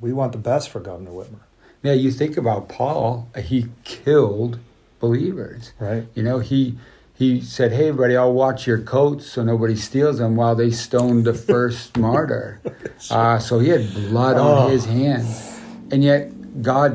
we 0.00 0.12
want 0.12 0.32
the 0.32 0.38
best 0.38 0.70
for 0.70 0.80
governor 0.80 1.10
whitmer 1.10 1.40
Yeah, 1.82 1.92
you 1.94 2.10
think 2.10 2.36
about 2.36 2.68
Paul. 2.68 3.28
He 3.36 3.66
killed 3.84 4.58
believers. 5.00 5.72
right 5.78 6.06
You 6.14 6.22
know, 6.22 6.38
he 6.40 6.78
he 7.14 7.40
said, 7.40 7.72
"Hey, 7.72 7.88
everybody, 7.88 8.16
I'll 8.16 8.32
watch 8.32 8.64
your 8.68 8.78
coats 8.80 9.26
so 9.26 9.42
nobody 9.42 9.74
steals 9.74 10.18
them." 10.18 10.36
While 10.36 10.54
they 10.54 10.70
stoned 10.70 11.24
the 11.24 11.34
first 11.52 11.96
martyr, 11.96 12.60
uh, 13.10 13.38
so 13.40 13.58
he 13.58 13.70
had 13.70 13.92
blood 13.92 14.36
Oh. 14.36 14.46
on 14.66 14.70
his 14.70 14.84
hands, 14.84 15.58
and 15.90 16.04
yet 16.04 16.62
God 16.62 16.94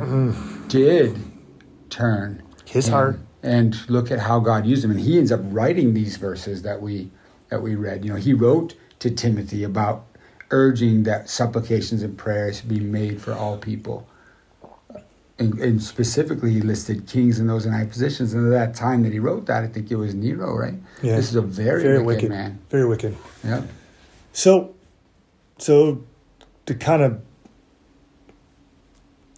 did 0.69 1.17
turn 1.89 2.41
His 2.65 2.85
and- 2.87 2.93
heart. 2.93 3.19
And 3.45 3.75
look 3.89 4.09
at 4.09 4.19
how 4.19 4.39
God 4.39 4.65
used 4.65 4.85
him, 4.85 4.91
and 4.91 5.01
he 5.01 5.17
ends 5.17 5.29
up 5.29 5.41
writing 5.43 5.93
these 5.93 6.15
verses 6.15 6.61
that 6.61 6.81
we 6.81 7.11
that 7.53 7.61
we 7.61 7.75
read. 7.75 8.03
You 8.03 8.13
know, 8.13 8.19
he 8.19 8.33
wrote 8.33 8.73
to 8.97 9.11
Timothy 9.11 9.63
about 9.63 10.05
urging 10.49 11.03
that 11.03 11.29
supplications 11.29 12.01
and 12.01 12.17
prayers 12.17 12.61
be 12.61 12.79
made 12.79 13.21
for 13.21 13.31
all 13.31 13.59
people. 13.59 14.07
And, 15.37 15.59
and 15.59 15.81
specifically, 15.81 16.51
he 16.51 16.61
listed 16.61 17.05
kings 17.05 17.39
and 17.39 17.47
those 17.47 17.67
in 17.67 17.71
high 17.73 17.85
positions. 17.85 18.33
And 18.33 18.51
at 18.51 18.57
that 18.57 18.75
time 18.75 19.03
that 19.03 19.13
he 19.13 19.19
wrote 19.19 19.45
that, 19.45 19.63
I 19.63 19.67
think 19.67 19.91
it 19.91 19.97
was 19.97 20.15
Nero, 20.15 20.55
right? 20.57 20.73
Yeah. 21.03 21.15
This 21.15 21.29
is 21.29 21.35
a 21.35 21.41
very, 21.43 21.83
very 21.83 22.01
wicked, 22.01 22.23
wicked 22.23 22.29
man. 22.29 22.59
very 22.71 22.87
wicked 22.87 23.15
Yeah. 23.43 23.61
so 24.31 24.73
so 25.59 26.03
to 26.65 26.73
kind 26.73 27.03
of 27.03 27.21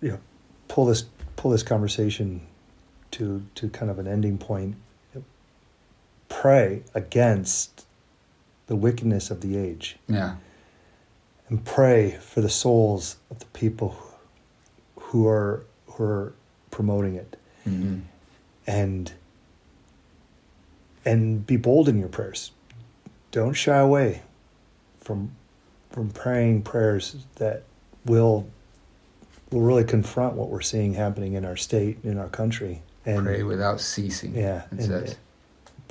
you 0.02 0.12
know 0.12 0.20
pull 0.70 0.86
this 0.86 1.04
pull 1.36 1.52
this 1.52 1.64
conversation 1.64 2.48
to 3.12 3.46
to 3.56 3.68
kind 3.70 3.92
of 3.92 4.00
an 4.00 4.08
ending 4.08 4.38
point 4.38 4.76
pray 6.28 6.84
against 6.94 7.85
the 8.68 8.76
wickedness 8.76 9.30
of 9.32 9.42
the 9.42 9.58
age 9.58 9.98
Yeah. 10.08 10.36
and 11.50 11.64
pray 11.64 12.12
for 12.22 12.42
the 12.42 12.50
souls 12.50 13.18
of 13.30 13.40
the 13.40 13.46
people 13.48 13.96
who 14.98 15.28
are 15.28 15.64
who 15.88 16.04
are 16.04 16.34
promoting 16.72 17.16
it 17.16 17.38
hmm 17.64 18.00
and 18.68 19.14
and 21.06 21.46
be 21.46 21.56
bold 21.58 21.88
in 21.88 22.00
your 22.00 22.10
prayers 22.10 22.52
don't 23.32 23.54
shy 23.54 23.78
away 23.78 24.22
from 25.00 25.32
from 25.92 26.10
praying 26.10 26.62
prayers 26.64 27.16
that 27.36 27.64
will 28.06 28.48
will 29.52 29.62
really 29.62 29.84
confront 29.84 30.34
what 30.36 30.50
we're 30.50 30.62
seeing 30.62 30.94
happening 30.96 31.34
in 31.34 31.46
our 31.46 31.56
state 31.56 31.98
in 32.04 32.18
our 32.18 32.28
country 32.30 32.82
and 33.06 33.24
Pray 33.24 33.44
without 33.44 33.80
ceasing. 33.80 34.34
Yeah, 34.36 34.64
and-. 34.72 35.16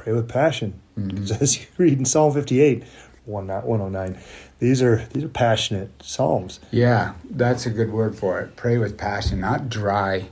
Pray 0.04 0.12
with 0.12 0.28
passion 0.28 0.74
Mhm. 0.98 1.40
as 1.40 1.58
you 1.60 1.66
read 1.78 1.98
in 1.98 2.04
psalm 2.04 2.32
58 2.34 2.84
one 3.24 3.46
not 3.46 3.66
109 3.66 4.20
these 4.58 4.82
are 4.82 5.04
these 5.12 5.24
are 5.24 5.28
passionate 5.28 5.90
psalms 6.02 6.60
Yeah, 6.70 7.14
that's 7.30 7.64
a 7.66 7.70
good 7.70 7.90
word 7.92 8.14
for 8.16 8.40
it. 8.40 8.54
Pray 8.56 8.76
with 8.78 8.96
passion, 8.98 9.40
not 9.40 9.68
dry. 9.68 10.26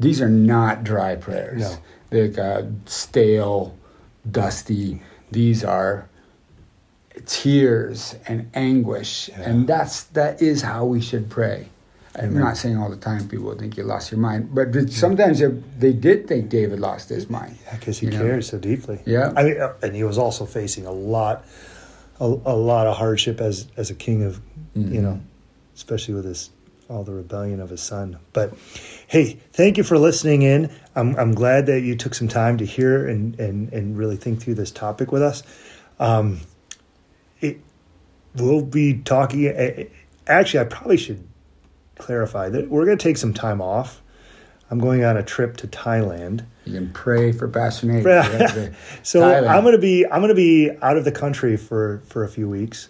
These 0.00 0.20
are 0.20 0.28
not 0.28 0.82
dry 0.84 1.16
prayers. 1.16 1.60
No. 1.60 1.76
They're 2.10 2.40
uh, 2.58 2.62
stale, 2.86 3.74
dusty. 4.30 5.02
These 5.30 5.62
are 5.64 6.08
tears 7.26 8.16
and 8.26 8.50
anguish, 8.54 9.28
Yeah. 9.28 9.42
and 9.50 9.66
that's 9.68 10.04
that 10.04 10.40
is 10.42 10.62
how 10.62 10.84
we 10.84 11.00
should 11.00 11.28
pray. 11.30 11.68
I'm 12.18 12.38
not 12.38 12.56
saying 12.56 12.76
all 12.78 12.88
the 12.90 12.96
time 12.96 13.28
people 13.28 13.54
think 13.54 13.76
you 13.76 13.82
lost 13.84 14.10
your 14.10 14.20
mind, 14.20 14.54
but 14.54 14.90
sometimes 14.90 15.38
they- 15.40 15.62
they 15.78 15.92
did 15.92 16.26
think 16.26 16.48
David 16.48 16.80
lost 16.80 17.08
his 17.08 17.28
mind. 17.28 17.56
because 17.72 17.98
he 17.98 18.06
You 18.06 18.12
know? 18.12 18.18
cared 18.22 18.44
so 18.44 18.58
deeply 18.58 19.00
Yeah. 19.04 19.32
i 19.36 19.42
mean 19.42 19.56
and 19.82 19.94
he 19.94 20.02
was 20.04 20.16
also 20.18 20.44
facing 20.46 20.86
a 20.86 20.92
lot 20.92 21.44
a, 22.20 22.24
a 22.24 22.56
lot 22.56 22.86
of 22.86 22.96
hardship 22.96 23.40
as 23.40 23.66
as 23.76 23.90
a 23.90 23.94
king 23.94 24.22
of 24.22 24.40
you 24.74 24.82
Mhm. 25.00 25.02
know 25.02 25.20
especially 25.74 26.14
with 26.14 26.24
his 26.24 26.50
all 26.88 27.02
the 27.04 27.12
rebellion 27.12 27.60
of 27.60 27.68
his 27.70 27.82
son 27.82 28.16
but 28.32 28.54
hey 29.08 29.38
thank 29.52 29.76
you 29.76 29.82
for 29.84 29.98
listening 29.98 30.42
in 30.42 30.70
i'm, 30.94 31.14
I'm 31.16 31.34
glad 31.34 31.66
that 31.66 31.80
you 31.82 31.96
took 31.96 32.14
some 32.14 32.28
time 32.28 32.56
to 32.58 32.64
hear 32.64 33.06
and 33.06 33.38
and 33.40 33.72
and 33.72 33.98
really 33.98 34.16
think 34.16 34.40
through 34.40 34.54
this 34.54 34.70
topic 34.70 35.12
with 35.12 35.22
us 35.22 35.42
um 35.98 36.40
it 37.40 37.58
we'll 38.36 38.62
be 38.62 38.94
talking 39.04 39.52
actually 40.26 40.60
i 40.60 40.64
probably 40.64 40.96
should 40.96 41.22
clarify 41.98 42.48
that 42.48 42.68
we're 42.68 42.84
going 42.84 42.96
to 42.98 43.02
take 43.02 43.16
some 43.16 43.32
time 43.34 43.60
off 43.60 44.02
i'm 44.70 44.78
going 44.78 45.02
on 45.04 45.16
a 45.16 45.22
trip 45.22 45.56
to 45.56 45.66
thailand 45.66 46.44
You 46.64 46.74
can 46.74 46.92
pray 46.92 47.32
for 47.32 47.46
Pastor 47.48 47.86
Nate. 47.86 48.04
Yeah. 48.04 48.26
You 48.32 48.38
have 48.38 48.54
to- 48.54 48.74
so 49.02 49.20
Thailand. 49.22 49.48
I'm 49.48 49.62
gonna 49.64 49.78
be 49.78 50.04
I'm 50.06 50.20
gonna 50.20 50.34
be 50.34 50.70
out 50.82 50.96
of 50.96 51.04
the 51.04 51.12
country 51.12 51.56
for 51.56 52.02
for 52.08 52.24
a 52.24 52.28
few 52.28 52.48
weeks, 52.48 52.88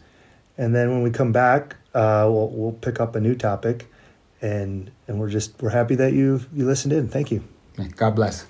and 0.57 0.75
then 0.75 0.91
when 0.91 1.03
we 1.03 1.11
come 1.11 1.31
back, 1.33 1.77
uh, 1.95 2.25
we'll 2.33 2.49
we'll 2.49 2.73
pick 2.73 3.01
up 3.01 3.15
a 3.17 3.21
new 3.21 3.35
topic, 3.35 3.87
and 4.41 4.91
and 5.07 5.21
we're 5.21 5.29
just 5.29 5.61
we're 5.63 5.71
happy 5.77 5.95
that 5.97 6.13
you 6.15 6.41
you 6.55 6.65
listened 6.65 6.93
in. 6.95 7.09
Thank 7.09 7.31
you. 7.31 7.43
God 7.97 8.15
bless. 8.17 8.47